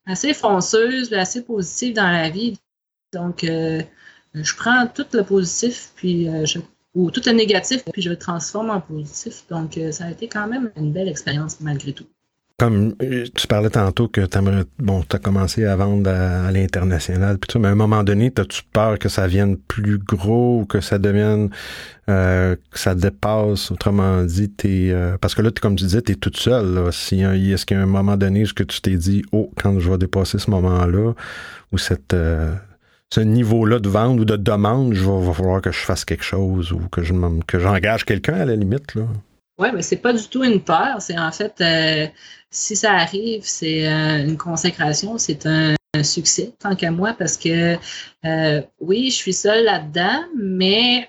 assez 0.06 0.34
fonceuse, 0.34 1.12
assez 1.12 1.42
positive 1.42 1.94
dans 1.94 2.10
la 2.10 2.28
vie. 2.28 2.58
Donc, 3.12 3.44
euh, 3.44 3.82
je 4.34 4.54
prends 4.56 4.86
tout 4.86 5.06
le 5.12 5.22
positif, 5.22 5.92
puis 5.96 6.28
ou 6.94 7.10
tout 7.10 7.22
le 7.24 7.32
négatif, 7.32 7.84
puis 7.90 8.02
je 8.02 8.10
le 8.10 8.18
transforme 8.18 8.70
en 8.70 8.80
positif. 8.80 9.44
Donc, 9.48 9.78
ça 9.92 10.06
a 10.06 10.10
été 10.10 10.28
quand 10.28 10.46
même 10.46 10.70
une 10.76 10.92
belle 10.92 11.08
expérience 11.08 11.60
malgré 11.60 11.92
tout. 11.92 12.06
Comme 12.62 12.94
euh, 13.02 13.24
tu 13.34 13.48
parlais 13.48 13.70
tantôt 13.70 14.06
que 14.06 14.20
tu 14.20 14.38
bon, 14.78 15.02
as 15.12 15.18
commencé 15.18 15.64
à 15.64 15.74
vendre 15.74 16.08
à, 16.08 16.52
l'international, 16.52 17.36
puis 17.38 17.58
mais 17.58 17.66
à 17.66 17.70
un 17.72 17.74
moment 17.74 18.04
donné, 18.04 18.32
as-tu 18.38 18.62
peur 18.72 19.00
que 19.00 19.08
ça 19.08 19.26
vienne 19.26 19.56
plus 19.56 19.98
gros 19.98 20.60
ou 20.60 20.64
que 20.64 20.80
ça 20.80 21.00
devienne, 21.00 21.50
euh, 22.08 22.54
que 22.70 22.78
ça 22.78 22.94
dépasse, 22.94 23.72
autrement 23.72 24.22
dit, 24.22 24.48
t'es, 24.48 24.90
euh, 24.92 25.18
parce 25.20 25.34
que 25.34 25.42
là, 25.42 25.50
comme 25.60 25.74
tu 25.74 25.82
disais, 25.86 26.02
tu 26.02 26.12
es 26.12 26.14
toute 26.14 26.36
seule. 26.36 26.92
Si, 26.92 27.22
est-ce 27.22 27.66
qu'il 27.66 27.76
y 27.76 27.80
a 27.80 27.82
un 27.82 27.86
moment 27.86 28.16
donné 28.16 28.44
où 28.44 28.46
tu 28.46 28.80
t'es 28.80 28.96
dit, 28.96 29.24
oh, 29.32 29.50
quand 29.60 29.80
je 29.80 29.90
vais 29.90 29.98
dépasser 29.98 30.38
ce 30.38 30.48
moment-là, 30.52 31.14
ou 31.72 31.78
cette, 31.78 32.14
ce 33.12 33.20
niveau-là 33.20 33.80
de 33.80 33.88
vente 33.88 34.20
ou 34.20 34.24
de 34.24 34.36
demande, 34.36 34.94
je 34.94 35.02
vais, 35.02 35.26
va 35.26 35.32
falloir 35.32 35.62
que 35.62 35.72
je 35.72 35.80
fasse 35.80 36.04
quelque 36.04 36.22
chose 36.22 36.70
ou 36.70 36.78
que 36.92 37.02
je 37.02 37.12
que 37.44 37.58
j'engage 37.58 38.04
quelqu'un 38.04 38.34
à 38.34 38.44
la 38.44 38.54
limite, 38.54 38.94
là? 38.94 39.02
Oui, 39.58 39.68
mais 39.74 39.82
c'est 39.82 39.96
pas 39.96 40.12
du 40.12 40.26
tout 40.28 40.44
une 40.44 40.62
peur. 40.62 41.00
C'est 41.00 41.18
en 41.18 41.30
fait, 41.30 41.60
euh, 41.60 42.06
si 42.50 42.74
ça 42.76 42.92
arrive, 42.92 43.42
c'est 43.44 43.86
euh, 43.86 44.24
une 44.24 44.36
consécration, 44.38 45.18
c'est 45.18 45.46
un, 45.46 45.74
succès, 46.02 46.54
tant 46.58 46.74
qu'à 46.74 46.90
moi, 46.90 47.14
parce 47.18 47.36
que 47.36 47.76
euh, 48.24 48.62
oui, 48.80 49.10
je 49.10 49.14
suis 49.14 49.34
seule 49.34 49.64
là-dedans, 49.64 50.24
mais 50.34 51.06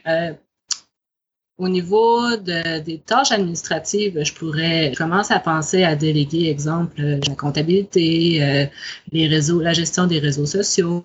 au 1.57 1.69
niveau 1.69 2.35
de, 2.35 2.79
des 2.79 2.99
tâches 2.99 3.31
administratives, 3.31 4.21
je 4.21 4.33
pourrais, 4.33 4.91
je 4.91 4.97
commence 4.97 5.31
à 5.31 5.39
penser 5.39 5.85
à 5.85 5.95
déléguer, 5.95 6.49
exemple, 6.49 7.01
la 7.01 7.35
comptabilité, 7.35 8.69
les 9.13 9.27
réseaux, 9.27 9.61
la 9.61 9.71
gestion 9.71 10.05
des 10.05 10.19
réseaux 10.19 10.45
sociaux, 10.45 11.01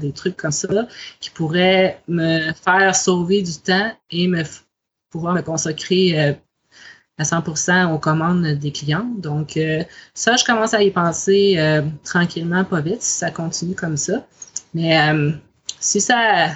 des 0.00 0.12
trucs 0.12 0.36
comme 0.36 0.52
ça, 0.52 0.86
qui 1.18 1.30
pourraient 1.30 2.00
me 2.06 2.52
faire 2.52 2.94
sauver 2.94 3.42
du 3.42 3.56
temps 3.56 3.90
et 4.10 4.28
me 4.28 4.44
pouvoir 5.10 5.34
me 5.34 5.42
consacrer 5.42 6.36
à 7.20 7.22
100% 7.22 7.92
aux 7.92 7.98
commandes 7.98 8.46
des 8.46 8.72
clients. 8.72 9.06
Donc, 9.18 9.58
euh, 9.58 9.84
ça, 10.14 10.36
je 10.36 10.44
commence 10.44 10.72
à 10.72 10.82
y 10.82 10.90
penser 10.90 11.56
euh, 11.58 11.82
tranquillement, 12.02 12.64
pas 12.64 12.80
vite, 12.80 13.02
si 13.02 13.18
ça 13.18 13.30
continue 13.30 13.74
comme 13.74 13.98
ça. 13.98 14.24
Mais 14.72 14.98
euh, 14.98 15.30
si 15.80 16.00
ça 16.00 16.48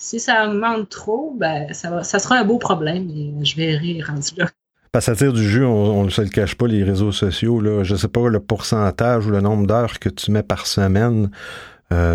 si 0.00 0.18
ça 0.20 0.48
augmente 0.48 0.88
trop, 0.88 1.34
ben, 1.38 1.72
ça, 1.74 2.04
ça 2.04 2.18
sera 2.20 2.38
un 2.38 2.44
beau 2.44 2.58
problème 2.58 3.10
et 3.10 3.44
je 3.44 3.56
verrai 3.56 4.00
rendu 4.00 4.30
là. 4.36 4.46
Parce 4.92 5.08
à 5.08 5.16
tire 5.16 5.32
du 5.32 5.46
jeu, 5.46 5.66
on 5.66 6.04
ne 6.04 6.10
se 6.10 6.22
le 6.22 6.28
cache 6.28 6.54
pas, 6.54 6.66
les 6.66 6.84
réseaux 6.84 7.12
sociaux. 7.12 7.60
Là, 7.60 7.82
je 7.82 7.92
ne 7.92 7.98
sais 7.98 8.08
pas 8.08 8.28
le 8.28 8.40
pourcentage 8.40 9.26
ou 9.26 9.30
le 9.30 9.40
nombre 9.40 9.66
d'heures 9.66 9.98
que 9.98 10.08
tu 10.08 10.30
mets 10.30 10.42
par 10.42 10.66
semaine 10.66 11.30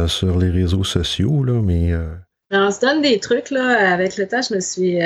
sur 0.08 0.40
les 0.40 0.50
réseaux 0.50 0.84
sociaux, 0.84 1.44
là, 1.44 1.62
mais. 1.62 1.92
Ben, 2.50 2.68
on 2.68 2.72
se 2.72 2.80
donne 2.80 3.02
des 3.02 3.20
trucs 3.20 3.52
là. 3.52 3.94
Avec 3.94 4.18
le 4.18 4.28
temps, 4.28 4.42
je 4.42 4.56
me 4.56 4.60
suis, 4.60 4.98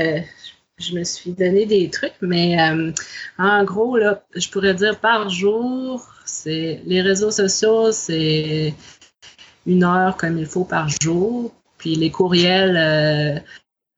je 0.80 0.94
me 0.94 1.04
suis 1.04 1.32
donné 1.32 1.66
des 1.66 1.90
trucs, 1.90 2.16
mais 2.22 2.60
euh, 2.60 2.92
en 3.38 3.64
gros, 3.64 3.98
là, 3.98 4.24
je 4.36 4.50
pourrais 4.50 4.74
dire 4.74 5.00
par 5.00 5.30
jour, 5.30 6.08
c'est 6.26 6.82
les 6.86 7.02
réseaux 7.02 7.32
sociaux, 7.32 7.92
c'est 7.92 8.74
une 9.66 9.84
heure 9.84 10.18
comme 10.18 10.38
il 10.38 10.46
faut 10.46 10.66
par 10.66 10.88
jour. 11.02 11.52
Puis 11.78 11.96
les 11.96 12.12
courriels, 12.12 12.78
euh, 12.78 13.40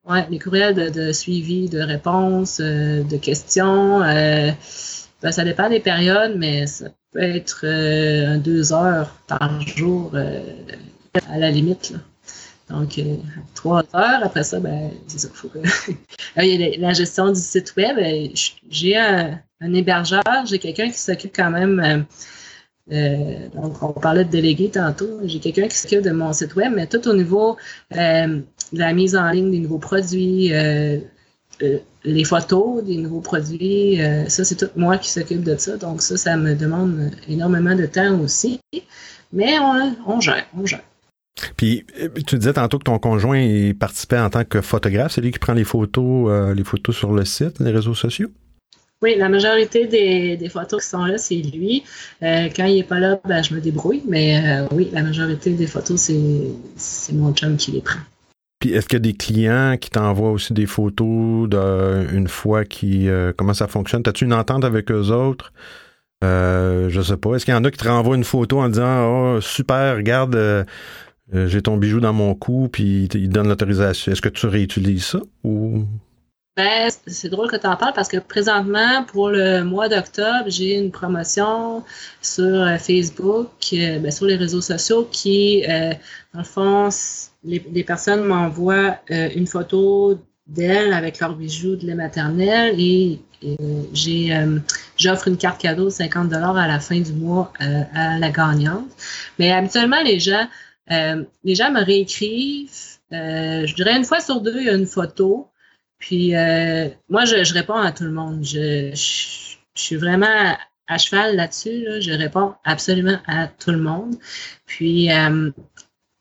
ouais, 0.10 0.26
les 0.30 0.40
courriels 0.40 0.92
de, 0.92 1.12
suivi, 1.12 1.70
de 1.70 1.80
réponse, 1.80 2.60
euh, 2.62 3.04
de 3.04 3.18
questions, 3.18 4.00
ben, 4.00 5.32
ça 5.32 5.44
dépend 5.44 5.70
des 5.70 5.82
périodes, 5.82 6.36
mais 6.38 6.66
ça 6.66 6.90
peut 7.12 7.22
être 7.22 7.66
deux 8.38 8.72
heures 8.72 9.14
par 9.28 9.60
jour 9.62 10.14
à 10.16 11.38
la 11.38 11.52
limite. 11.52 11.92
Là. 11.92 12.00
Donc, 12.70 13.00
euh, 13.00 13.16
trois 13.56 13.84
heures. 13.96 14.22
Après 14.24 14.44
ça, 14.44 14.60
ben, 14.60 14.92
c'est 15.08 15.20
ça. 15.20 15.30
Faut 15.34 15.50
que... 15.50 15.60
il 16.38 16.62
y 16.62 16.64
a 16.64 16.78
la 16.78 16.94
gestion 16.94 17.30
du 17.30 17.40
site 17.40 17.74
web. 17.76 17.98
Euh, 17.98 18.28
j'ai 18.70 18.98
un, 18.98 19.42
hébergeur, 19.62 20.24
j'ai 20.46 20.60
quelqu'un 20.60 20.90
qui 20.90 21.00
s'occupe 21.00 21.36
quand 21.36 21.50
même. 21.50 22.06
Euh, 22.92 23.50
donc, 23.54 23.82
on 23.84 23.92
parlait 23.94 24.24
de 24.24 24.30
délégué 24.30 24.70
tantôt. 24.70 25.20
J'ai 25.26 25.40
quelqu'un 25.40 25.68
qui 25.68 25.78
s'occupe 25.78 26.02
de 26.02 26.12
mon 26.12 26.32
site 26.34 26.56
web, 26.56 26.74
mais 26.76 26.88
tout 26.88 27.08
au 27.08 27.14
niveau 27.14 27.58
de 27.92 28.44
la 28.74 28.94
mise 28.94 29.16
en 29.16 29.30
ligne 29.30 29.52
des 29.52 29.60
nouveaux 29.60 29.80
produits, 29.80 30.52
les 32.06 32.24
photos 32.24 32.84
des 32.84 32.98
nouveaux 32.98 33.20
produits, 33.20 34.00
ça, 34.28 34.46
c'est 34.46 34.56
tout 34.56 34.70
moi 34.76 34.98
qui 34.98 35.10
s'occupe 35.10 35.44
de 35.44 35.58
ça. 35.58 35.78
Donc, 35.78 36.02
ça, 36.02 36.18
ça 36.18 36.38
me 36.38 36.56
demande 36.56 37.12
énormément 37.28 37.76
de 37.76 37.86
temps 37.86 38.20
aussi. 38.22 38.62
Mais 39.34 39.60
on, 39.60 39.96
on 40.08 40.20
gère, 40.22 40.48
on 40.58 40.66
gère. 40.66 40.82
Puis 41.58 41.86
euh, 42.02 42.10
tu 42.26 42.38
disais 42.38 42.54
tantôt 42.54 42.78
que 42.78 42.84
ton 42.84 43.00
conjoint 43.00 43.40
il 43.40 43.76
participait 43.76 44.20
en 44.20 44.30
tant 44.30 44.44
que 44.44 44.62
photographe, 44.62 45.14
c'est 45.14 45.22
lui 45.22 45.32
qui 45.32 45.40
prend 45.40 45.54
les 45.54 45.64
photos, 45.64 46.30
euh, 46.30 46.54
les 46.54 46.64
photos 46.64 46.96
sur 46.96 47.14
le 47.14 47.26
site, 47.26 47.60
les 47.60 47.72
réseaux 47.72 47.94
sociaux? 47.94 48.30
Oui, 49.02 49.16
la 49.18 49.30
majorité 49.30 49.86
des, 49.88 50.50
photos 50.50 50.84
qui 50.84 50.90
sont 50.90 51.06
là, 51.06 51.18
c'est 51.18 51.36
lui. 51.36 51.84
Euh, 52.22 52.50
quand 52.54 52.66
il 52.66 52.76
n'est 52.76 52.84
pas 52.84 53.00
là, 53.00 53.18
ben, 53.26 53.42
je 53.42 53.54
me 53.54 53.62
débrouille, 53.62 54.04
mais 54.06 54.66
oui, 54.72 54.90
la 54.92 55.04
majorité 55.04 55.52
des 55.52 55.68
photos, 55.68 56.12
c'est 56.76 57.14
mon 57.14 57.34
chum 57.34 57.56
qui 57.56 57.72
les 57.72 57.82
prend. 57.82 58.02
Puis 58.60 58.74
est-ce 58.74 58.88
qu'il 58.88 58.98
y 58.98 58.98
a 58.98 59.00
des 59.00 59.14
clients 59.14 59.78
qui 59.80 59.90
t'envoient 59.90 60.32
aussi 60.32 60.52
des 60.52 60.66
photos 60.66 61.48
d'une 61.48 62.28
fois 62.28 62.66
qui 62.66 63.08
comment 63.38 63.54
ça 63.54 63.70
fonctionne? 63.70 64.04
As-tu 64.06 64.26
une 64.26 64.34
entente 64.34 64.66
avec 64.66 64.92
eux 64.92 65.12
autres? 65.12 65.54
Euh, 66.24 66.90
je 66.90 67.02
sais 67.02 67.18
pas. 67.18 67.36
Est-ce 67.36 67.46
qu'il 67.46 67.54
y 67.54 67.58
en 67.58 67.64
a 67.64 67.72
qui 67.72 67.78
te 67.78 67.88
renvoient 67.88 68.16
une 68.16 68.24
photo 68.24 68.60
en 68.60 68.70
disant 68.70 69.36
Oh 69.36 69.42
super, 69.42 69.96
regarde 69.96 70.36
euh, 70.36 70.64
j'ai 71.34 71.62
ton 71.62 71.78
bijou 71.78 72.00
dans 72.00 72.14
mon 72.14 72.34
cou, 72.36 72.70
puis 72.72 73.06
il 73.14 73.30
donne 73.30 73.48
l'autorisation. 73.48 74.12
Est-ce 74.12 74.22
que 74.22 74.30
tu 74.30 74.48
réutilises 74.48 75.06
ça 75.06 75.20
ou? 75.44 75.86
Ben, 76.60 76.92
c'est 77.08 77.30
drôle 77.30 77.50
que 77.50 77.56
tu 77.56 77.68
en 77.68 77.78
parles 77.78 77.94
parce 77.96 78.10
que 78.10 78.18
présentement, 78.18 79.06
pour 79.06 79.30
le 79.30 79.64
mois 79.64 79.88
d'octobre, 79.88 80.44
j'ai 80.48 80.78
une 80.78 80.92
promotion 80.92 81.86
sur 82.22 82.44
euh, 82.44 82.78
Facebook, 82.78 83.48
euh, 83.72 84.00
ben, 84.00 84.12
sur 84.12 84.26
les 84.26 84.36
réseaux 84.36 84.60
sociaux 84.60 85.08
qui, 85.10 85.64
euh, 85.70 85.94
dans 86.34 86.40
le 86.40 86.44
fond, 86.44 86.90
les, 87.46 87.84
personnes 87.86 88.26
m'envoient 88.26 88.98
une 89.10 89.48
photo 89.48 90.20
d'elles 90.48 90.92
avec 90.92 91.22
leurs 91.22 91.34
bijoux 91.34 91.78
de 91.78 91.88
lait 91.88 91.96
maternel 91.96 92.76
et, 92.78 93.22
j'ai 93.94 94.34
j'offre 94.98 95.30
une 95.30 95.38
carte 95.38 95.62
cadeau 95.62 95.86
de 95.86 95.90
50 95.90 96.28
dollars 96.28 96.58
à 96.58 96.68
la 96.68 96.82
fin 96.82 97.00
du 97.00 97.14
mois 97.14 97.54
à 97.62 98.20
la 98.20 98.32
gagnante. 98.32 98.90
Mais 99.40 99.54
habituellement, 99.54 100.02
les 100.04 100.20
gens 100.20 100.46
euh, 100.92 101.24
les 101.44 101.56
gens 101.56 101.72
me 101.72 101.84
réécrivent. 101.84 103.00
Euh, 103.12 103.66
je 103.66 103.76
dirais 103.76 103.96
une 103.96 104.06
fois 104.06 104.20
sur 104.20 104.42
deux, 104.42 104.60
il 104.60 104.66
y 104.66 104.70
a 104.70 104.74
une 104.74 104.88
photo. 104.88 105.50
Puis 106.00 106.36
euh, 106.36 106.90
moi, 107.10 107.26
je, 107.26 107.54
réponds 107.54 107.76
à 107.76 107.92
tout 107.92 108.04
le 108.04 108.12
monde. 108.12 108.44
Je, 108.44 108.92
suis 109.76 109.96
vraiment 109.96 110.58
à 110.88 110.98
cheval 110.98 111.36
là-dessus. 111.36 112.02
Je 112.02 112.12
réponds 112.12 112.54
absolument 112.64 113.18
à 113.28 113.48
tout 113.48 113.72
le 113.72 113.78
monde. 113.78 114.16
Puis 114.66 115.10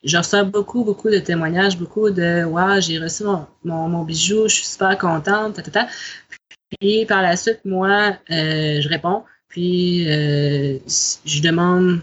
je 0.05 0.17
reçois 0.17 0.45
beaucoup, 0.45 0.85
beaucoup 0.85 1.11
de 1.11 1.19
témoignages, 1.19 1.77
beaucoup 1.77 2.11
de 2.11 2.45
Wow, 2.45 2.81
j'ai 2.81 2.99
reçu 2.99 3.25
mon, 3.65 4.05
bijou, 4.05 4.49
je 4.49 4.55
suis 4.55 4.67
super 4.67 4.97
contente, 4.97 5.61
Puis 6.79 7.05
par 7.07 7.23
la 7.23 7.37
suite, 7.37 7.61
moi, 7.65 8.17
je 8.29 8.89
réponds. 8.89 9.25
Puis 9.49 10.05
je 10.05 11.43
demande 11.43 12.01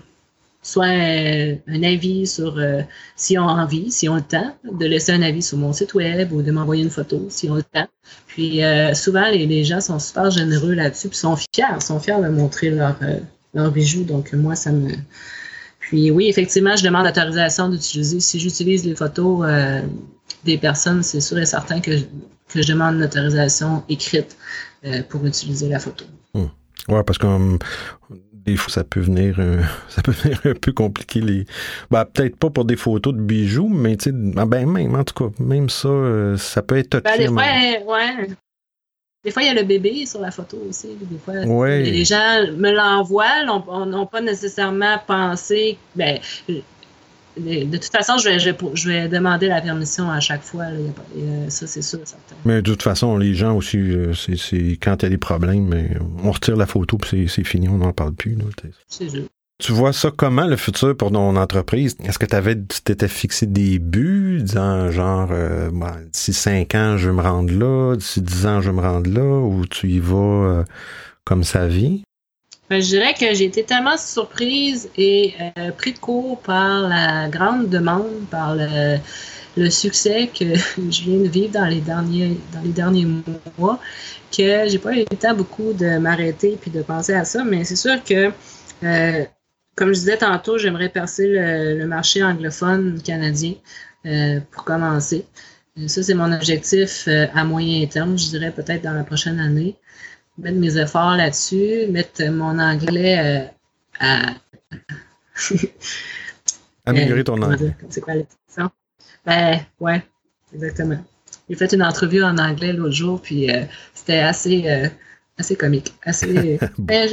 soit 0.65 0.87
un, 0.87 1.83
avis 1.83 2.25
sur 2.25 2.57
euh, 2.57 2.81
si 3.15 3.37
on 3.37 3.47
a 3.47 3.53
envie, 3.63 3.91
si 3.91 4.09
on 4.09 4.15
le 4.15 4.21
temps, 4.21 4.57
de 4.63 4.85
laisser 4.87 5.11
un 5.11 5.21
avis 5.21 5.43
sur 5.43 5.59
mon 5.59 5.71
site 5.73 5.93
web 5.93 6.31
ou 6.31 6.41
de 6.41 6.51
m'envoyer 6.51 6.83
une 6.83 6.89
photo 6.89 7.27
si 7.29 7.47
on 7.51 7.55
le 7.55 7.63
temps. 7.63 7.87
Puis 8.25 8.63
euh, 8.63 8.95
souvent, 8.95 9.29
les, 9.29 9.63
gens 9.63 9.79
sont 9.79 9.99
super 9.99 10.31
généreux 10.31 10.73
là-dessus, 10.73 11.09
puis 11.09 11.17
sont 11.17 11.35
fiers, 11.35 11.79
sont 11.81 11.99
fiers 11.99 12.19
de 12.19 12.29
montrer 12.29 12.71
leur, 12.71 12.97
euh, 13.03 13.19
leur 13.53 13.71
bijoux. 13.71 14.05
Donc 14.05 14.33
moi, 14.33 14.55
ça 14.55 14.71
me. 14.71 14.89
Puis 15.79 16.09
oui, 16.09 16.29
effectivement, 16.29 16.75
je 16.75 16.83
demande 16.83 17.05
l'autorisation 17.05 17.69
d'utiliser. 17.69 18.19
Si 18.19 18.39
j'utilise 18.39 18.85
les 18.85 18.95
photos 18.95 19.47
des 20.45 20.57
personnes, 20.57 21.03
c'est 21.03 21.21
sûr 21.21 21.37
et 21.37 21.45
certain 21.45 21.79
que, 21.79 21.91
que 22.49 22.63
je 22.63 22.67
demande 22.67 22.97
l'autorisation 22.97 23.83
écrite 23.87 24.35
pour 25.09 25.23
utiliser 25.27 25.69
la 25.69 25.77
photo. 25.77 26.05
Hmm. 26.33 26.47
Ouais, 26.87 27.03
parce 27.03 27.19
que 27.19 27.27
Des 28.45 28.57
fois, 28.57 28.71
ça 28.71 28.83
peut 28.83 28.99
venir, 28.99 29.39
un, 29.39 29.61
ça 29.89 30.01
peut 30.01 30.11
venir 30.11 30.39
un 30.45 30.53
peu 30.53 30.71
compliqué. 30.71 31.21
Les, 31.21 31.45
ben, 31.89 32.05
peut-être 32.05 32.37
pas 32.37 32.49
pour 32.49 32.65
des 32.65 32.75
photos 32.75 33.13
de 33.13 33.19
bijoux, 33.19 33.69
mais 33.69 33.97
tu 33.97 34.05
sais, 34.05 34.11
ben, 34.11 34.45
ben 34.45 34.69
même, 34.69 34.95
en 34.95 35.03
tout 35.03 35.13
cas, 35.13 35.43
même 35.43 35.69
ça, 35.69 35.87
euh, 35.87 36.37
ça 36.37 36.61
peut 36.61 36.77
être 36.77 37.01
ben, 37.01 37.17
des 37.17 37.27
fois, 37.27 37.43
ouais. 37.43 38.29
Des 39.23 39.31
fois, 39.31 39.41
il 39.41 39.47
y 39.47 39.49
a 39.49 39.55
le 39.55 39.63
bébé 39.63 40.05
sur 40.05 40.21
la 40.21 40.29
photo 40.29 40.61
aussi. 40.69 40.89
Des 41.01 41.17
fois, 41.17 41.33
les 41.67 42.05
gens 42.05 42.45
me 42.55 42.71
l'envoient, 42.71 43.43
n'ont 43.43 44.05
pas 44.05 44.21
nécessairement 44.21 44.99
pensé. 45.07 45.79
Ben, 45.95 46.19
de 47.37 47.77
toute 47.77 47.91
façon, 47.91 48.17
je 48.17 48.29
vais, 48.29 48.39
je, 48.39 48.89
vais, 48.89 49.07
demander 49.07 49.47
la 49.47 49.61
permission 49.61 50.09
à 50.09 50.19
chaque 50.19 50.43
fois. 50.43 50.65
ça, 51.49 51.67
c'est 51.67 51.81
sûr, 51.81 51.99
certain. 52.03 52.35
Mais 52.45 52.61
de 52.61 52.71
toute 52.71 52.83
façon, 52.83 53.17
les 53.17 53.33
gens 53.33 53.55
aussi, 53.55 53.77
euh, 53.77 54.13
c'est 54.13 54.77
quand 54.81 55.01
il 55.01 55.03
y 55.03 55.05
a 55.07 55.09
des 55.09 55.17
problèmes, 55.17 55.73
on 56.23 56.31
retire 56.31 56.55
la 56.55 56.65
photo 56.65 56.97
puis 56.97 57.29
c'est 57.29 57.43
fini, 57.43 57.67
on 57.67 57.77
n'en 57.77 57.93
parle 57.93 58.13
plus. 58.13 58.37
C'est 58.87 59.09
juste. 59.09 59.29
Tu 59.57 59.71
vois 59.71 59.93
ça 59.93 60.11
comment 60.11 60.47
le 60.47 60.57
futur 60.57 60.97
pour 60.97 61.11
ton 61.11 61.37
entreprise? 61.37 61.95
Est-ce 62.03 62.19
que 62.19 62.25
tu 62.25 62.35
avais 62.35 62.55
tu 62.55 62.81
t'étais 62.83 63.07
fixé 63.07 63.45
des 63.45 63.79
buts, 63.79 64.41
disant 64.41 64.91
genre 64.91 65.29
euh, 65.31 65.69
d'ici 66.11 66.33
5 66.33 66.75
ans 66.75 66.97
je 66.97 67.09
vais 67.09 67.15
me 67.15 67.21
rendre 67.21 67.53
là, 67.53 67.95
d'ici 67.95 68.21
10 68.21 68.45
ans 68.47 68.61
je 68.61 68.69
vais 68.69 68.75
me 68.75 68.81
rendre 68.81 69.09
là, 69.09 69.39
ou 69.39 69.65
tu 69.65 69.87
y 69.87 69.99
vas 69.99 70.17
euh, 70.17 70.63
comme 71.23 71.45
ça 71.45 71.67
vit? 71.67 72.03
Ben, 72.67 72.81
je 72.81 72.87
dirais 72.87 73.13
que 73.13 73.31
j'ai 73.35 73.45
été 73.45 73.63
tellement 73.63 73.95
surprise 73.95 74.89
et 74.97 75.35
euh, 75.59 75.71
pris 75.71 75.93
de 75.93 75.99
court 75.99 76.39
par 76.41 76.87
la 76.87 77.29
grande 77.29 77.69
demande, 77.69 78.25
par 78.31 78.55
le, 78.55 78.97
le, 79.55 79.69
succès 79.69 80.31
que 80.33 80.55
je 80.77 81.03
viens 81.03 81.19
de 81.19 81.27
vivre 81.27 81.53
dans 81.53 81.67
les 81.67 81.79
derniers, 81.79 82.39
dans 82.53 82.61
les 82.61 82.71
derniers 82.71 83.05
mois, 83.59 83.79
que 84.35 84.67
j'ai 84.67 84.79
pas 84.79 84.93
eu 84.93 85.05
le 85.11 85.15
temps 85.15 85.35
beaucoup 85.35 85.73
de 85.73 85.99
m'arrêter 85.99 86.57
puis 86.59 86.71
de 86.71 86.81
penser 86.81 87.13
à 87.13 87.23
ça. 87.23 87.43
Mais 87.43 87.65
c'est 87.65 87.75
sûr 87.75 88.03
que, 88.03 88.31
euh, 88.83 89.25
comme 89.75 89.89
je 89.89 89.99
disais 89.99 90.17
tantôt, 90.17 90.57
j'aimerais 90.57 90.89
percer 90.89 91.27
le, 91.27 91.85
marché 91.85 92.23
anglophone 92.23 92.99
canadien 93.03 93.53
euh, 94.07 94.39
pour 94.51 94.63
commencer. 94.63 95.27
Ça, 95.85 96.01
c'est 96.01 96.15
mon 96.15 96.31
objectif 96.31 97.07
à 97.07 97.43
moyen 97.43 97.85
terme, 97.85 98.17
je 98.17 98.29
dirais 98.29 98.51
peut-être 98.51 98.81
dans 98.81 98.93
la 98.93 99.03
prochaine 99.03 99.39
année 99.39 99.75
mettre 100.37 100.57
mes 100.57 100.77
efforts 100.77 101.15
là-dessus, 101.15 101.87
mettre 101.89 102.23
mon 102.29 102.59
anglais 102.59 103.19
euh, 103.19 103.47
à. 103.99 104.33
Améliorer 106.85 107.23
ton 107.23 107.41
euh, 107.41 107.45
anglais. 107.45 107.75
C'est 107.89 108.01
quoi 108.01 108.15
l'expression? 108.15 108.69
Ben, 109.25 109.59
ouais, 109.79 110.03
exactement. 110.53 111.03
J'ai 111.49 111.55
fait 111.55 111.73
une 111.73 111.83
entrevue 111.83 112.23
en 112.23 112.37
anglais 112.37 112.73
l'autre 112.73 112.93
jour, 112.93 113.21
puis 113.21 113.49
euh, 113.51 113.63
c'était 113.93 114.19
assez, 114.19 114.89
assez 115.37 115.55
comique. 115.55 115.93
Assez, 116.03 116.59
ben, 116.77 117.09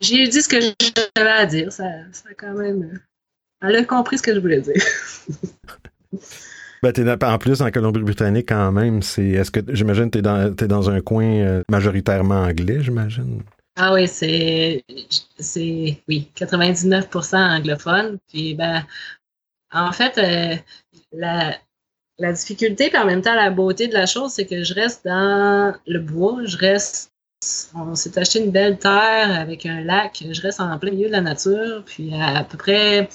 j'ai 0.00 0.28
dit 0.28 0.42
ce 0.42 0.48
que 0.48 0.60
j'avais 0.60 1.30
à 1.30 1.46
dire. 1.46 1.72
Ça, 1.72 1.84
ça 2.12 2.28
a 2.30 2.34
quand 2.34 2.54
même. 2.54 3.00
Elle 3.62 3.76
a 3.76 3.84
compris 3.84 4.18
ce 4.18 4.22
que 4.22 4.34
je 4.34 4.40
voulais 4.40 4.60
dire. 4.60 4.82
Ben, 6.92 7.18
en 7.22 7.38
plus, 7.38 7.60
en 7.60 7.70
Colombie-Britannique, 7.70 8.48
quand 8.48 8.72
même, 8.72 9.02
c'est. 9.02 9.28
Est-ce 9.28 9.50
que 9.50 9.60
j'imagine 9.68 10.10
que 10.10 10.18
tu 10.18 10.26
es, 10.26 10.64
es, 10.64 10.68
dans 10.68 10.90
un 10.90 11.00
coin 11.00 11.24
euh, 11.24 11.62
majoritairement 11.70 12.42
anglais, 12.42 12.78
j'imagine? 12.80 13.42
Ah 13.76 13.92
oui, 13.92 14.08
c'est. 14.08 14.84
oui, 16.08 16.30
99% 16.36 17.36
anglophone. 17.36 18.18
Puis 18.28 18.54
ben 18.54 18.84
en 19.72 19.92
fait, 19.92 20.18
euh, 20.18 20.56
la, 21.12 21.56
la 22.18 22.32
difficulté, 22.32 22.88
puis 22.88 22.98
en 22.98 23.04
même 23.04 23.22
temps 23.22 23.34
la 23.34 23.50
beauté 23.50 23.88
de 23.88 23.94
la 23.94 24.06
chose, 24.06 24.32
c'est 24.32 24.46
que 24.46 24.62
je 24.62 24.74
reste 24.74 25.04
dans 25.04 25.74
le 25.86 25.98
bois, 26.00 26.40
je 26.44 26.56
reste 26.56 27.12
on 27.74 27.94
s'est 27.94 28.18
acheté 28.18 28.42
une 28.42 28.50
belle 28.50 28.78
terre 28.78 29.38
avec 29.38 29.66
un 29.66 29.82
lac. 29.82 30.24
Je 30.28 30.40
reste 30.40 30.60
en 30.60 30.78
plein 30.78 30.90
milieu 30.90 31.08
de 31.08 31.12
la 31.12 31.20
nature. 31.20 31.82
Puis 31.84 32.12
à, 32.14 32.44
peu 32.44 32.56
près 32.56 33.08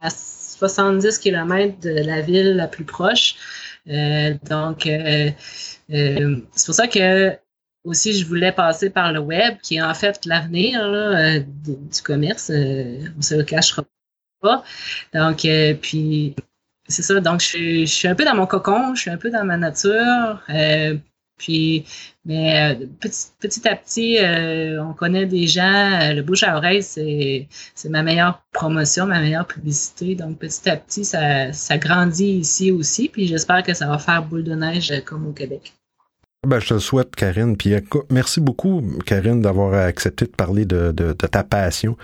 à 0.00 0.10
70 0.60 1.18
km 1.18 1.80
de 1.80 1.90
la 1.90 2.20
ville 2.20 2.54
la 2.54 2.68
plus 2.68 2.84
proche. 2.84 3.34
Euh, 3.88 4.34
donc, 4.48 4.86
euh, 4.86 5.30
euh, 5.90 6.36
c'est 6.52 6.66
pour 6.66 6.74
ça 6.74 6.86
que 6.86 7.32
aussi 7.84 8.12
je 8.12 8.26
voulais 8.26 8.52
passer 8.52 8.90
par 8.90 9.10
le 9.12 9.20
web, 9.20 9.56
qui 9.62 9.76
est 9.76 9.82
en 9.82 9.94
fait 9.94 10.26
l'avenir 10.26 10.82
du, 11.64 12.02
commerce. 12.04 12.50
on 12.50 13.16
ne 13.16 13.22
se 13.22 13.34
le 13.34 13.42
cachera 13.42 13.84
pas. 14.42 14.62
Donc, 15.14 15.46
puis 15.80 16.36
c'est 16.88 17.02
ça. 17.02 17.18
Donc, 17.20 17.40
je, 17.40 17.80
je, 17.80 17.84
suis 17.86 18.08
un 18.08 18.14
peu 18.14 18.24
dans 18.26 18.34
mon 18.34 18.46
cocon, 18.46 18.94
je 18.94 19.00
suis 19.00 19.10
un 19.10 19.16
peu 19.16 19.30
dans 19.30 19.44
ma 19.44 19.56
nature. 19.56 20.42
Puis, 21.40 21.86
mais 22.26 22.74
euh, 22.74 22.86
petit, 23.00 23.66
à 23.66 23.74
petit, 23.74 24.18
euh, 24.18 24.84
on 24.84 24.92
connaît 24.92 25.24
des 25.24 25.46
gens. 25.46 25.98
Euh, 26.02 26.12
le 26.12 26.20
bouche 26.22 26.42
à 26.42 26.54
oreille, 26.54 26.82
c'est, 26.82 27.48
ma 27.88 28.02
meilleure 28.02 28.42
promotion, 28.52 29.06
ma 29.06 29.20
meilleure 29.20 29.46
publicité. 29.46 30.14
Donc, 30.14 30.38
petit 30.38 30.68
à 30.68 30.76
petit, 30.76 31.06
ça, 31.06 31.50
ça 31.52 31.78
grandit 31.78 32.32
ici 32.32 32.70
aussi. 32.70 33.08
Puis, 33.08 33.26
j'espère 33.26 33.62
que 33.62 33.72
ça 33.72 33.86
va 33.86 33.96
faire 33.96 34.22
boule 34.22 34.44
de 34.44 34.54
neige 34.54 34.92
comme 35.06 35.26
au 35.26 35.32
Québec. 35.32 35.72
Ben, 36.46 36.60
je 36.60 36.68
te 36.68 36.74
le 36.74 36.80
souhaite, 36.80 37.16
Karine. 37.16 37.56
Puis, 37.56 37.72
merci 38.10 38.42
beaucoup, 38.42 38.82
Karine, 39.06 39.40
d'avoir 39.40 39.72
accepté 39.72 40.26
de 40.26 40.30
parler 40.30 40.66
de, 40.66 40.92
de 40.92 41.12
ta 41.12 41.42
passion. 41.42 41.96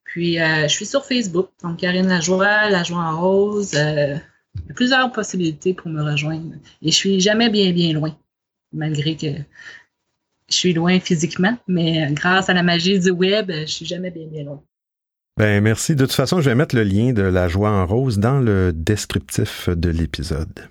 Puis, 0.05 0.37
je 0.37 0.69
suis 0.69 0.85
sur 0.85 1.07
Facebook, 1.07 1.51
donc 1.63 1.79
Karine 1.79 2.07
Lajoie, 2.07 2.69
Lajoie 2.69 2.99
en 2.99 3.19
Rose. 3.19 3.73
il 3.73 4.21
y 4.69 4.73
plusieurs 4.75 5.11
possibilités 5.11 5.73
pour 5.73 5.89
me 5.91 6.03
rejoindre. 6.03 6.55
Et 6.83 6.91
je 6.91 6.97
suis 6.97 7.19
jamais 7.19 7.49
bien, 7.49 7.73
bien 7.73 7.95
loin, 7.95 8.15
malgré 8.73 9.17
que 9.17 9.29
je 10.51 10.55
suis 10.55 10.75
loin 10.75 11.01
physiquement, 11.01 11.57
mais 11.67 12.13
grâce 12.13 12.51
à 12.51 12.53
la 12.53 12.63
magie 12.63 13.01
du 13.01 13.11
web, 13.11 13.51
je 13.51 13.65
suis 13.65 13.87
jamais 13.87 14.11
bien, 14.11 14.27
bien 14.27 14.45
loin. 14.45 14.63
Ben 15.38 15.62
merci. 15.62 15.97
De 15.97 16.05
toute 16.05 16.14
façon, 16.14 16.40
je 16.40 16.51
vais 16.51 16.55
mettre 16.55 16.77
le 16.77 16.83
lien 16.83 17.12
de 17.12 17.23
la 17.23 17.49
joie 17.49 17.71
en 17.71 17.87
rose 17.87 18.18
dans 18.18 18.38
le 18.38 18.73
descriptif 18.75 19.68
de 19.68 19.88
l'épisode. 19.88 20.68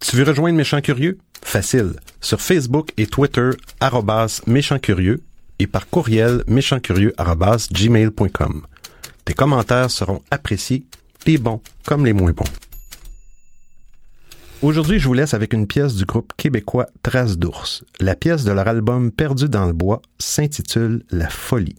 Tu 0.00 0.16
veux 0.16 0.24
rejoindre 0.24 0.56
Méchant 0.56 0.80
Curieux? 0.80 1.18
Facile. 1.42 1.92
Sur 2.20 2.40
Facebook 2.40 2.92
et 2.96 3.06
Twitter, 3.06 3.50
arrobas 3.80 4.40
Curieux 4.80 5.22
et 5.58 5.66
par 5.66 5.88
courriel 5.88 6.44
méchantcurieux.gmail.com. 6.46 8.62
Tes 9.24 9.34
commentaires 9.34 9.90
seront 9.90 10.22
appréciés, 10.30 10.84
les 11.26 11.38
bons 11.38 11.60
comme 11.84 12.06
les 12.06 12.12
moins 12.12 12.32
bons. 12.32 12.44
Aujourd'hui, 14.62 14.98
je 14.98 15.08
vous 15.08 15.14
laisse 15.14 15.34
avec 15.34 15.52
une 15.52 15.66
pièce 15.66 15.96
du 15.96 16.04
groupe 16.04 16.32
québécois 16.36 16.86
Trace 17.02 17.38
d'ours. 17.38 17.82
La 17.98 18.14
pièce 18.14 18.44
de 18.44 18.52
leur 18.52 18.68
album 18.68 19.10
Perdu 19.10 19.48
dans 19.48 19.66
le 19.66 19.72
bois 19.72 20.00
s'intitule 20.18 21.02
La 21.10 21.28
folie. 21.28 21.74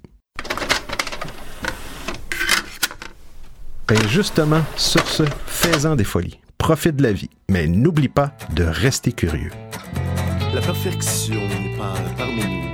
Ben 3.91 4.07
justement, 4.07 4.61
sur 4.77 5.05
ce, 5.05 5.23
fais-en 5.45 5.97
des 5.97 6.05
folies. 6.05 6.39
Profite 6.57 6.95
de 6.95 7.03
la 7.03 7.11
vie, 7.11 7.29
mais 7.49 7.67
n'oublie 7.67 8.07
pas 8.07 8.31
de 8.55 8.63
rester 8.63 9.11
curieux. 9.11 9.51
La 10.53 10.61
perfection 10.61 11.35
n'est 11.35 11.75
pas 11.77 11.95
parmi 12.17 12.41
nous. 12.41 12.70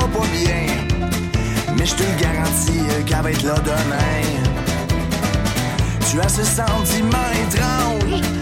pas 0.00 0.26
bien. 0.32 0.66
Mais 1.76 1.86
je 1.86 1.94
te 1.94 2.22
garantis 2.22 2.80
euh, 2.90 3.02
qu'elle 3.04 3.22
va 3.22 3.30
être 3.30 3.42
là 3.42 3.54
demain. 3.64 4.22
Tu 6.10 6.20
as 6.20 6.28
ce 6.28 6.44
sentiment 6.44 7.28
étrange 7.46 8.37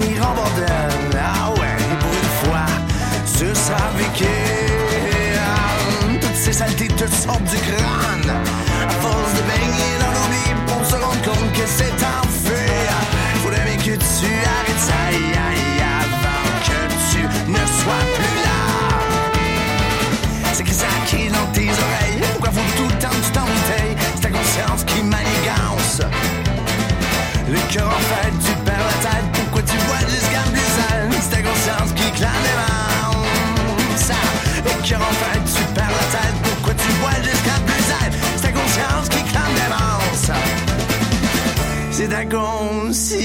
finir 0.00 0.28
en 0.28 0.34
bordel. 0.34 0.66
Ah 1.14 1.50
ouais, 1.52 1.76
pour 2.00 2.12
une 2.12 2.32
fois, 2.42 2.66
tu 3.38 3.46
seras 3.54 3.90
viking. 3.96 5.40
Toutes 6.20 6.36
ces 6.36 6.52
saletés, 6.52 6.88
toutes 6.88 7.08
sortes 7.12 7.44
du 7.44 7.56
gras. 7.56 7.95
la 42.16 42.24
conscience. 42.24 43.16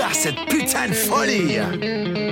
Ah, 0.00 0.12
cette 0.12 0.36
putain 0.48 0.88
de 0.88 0.92
folie! 0.92 2.27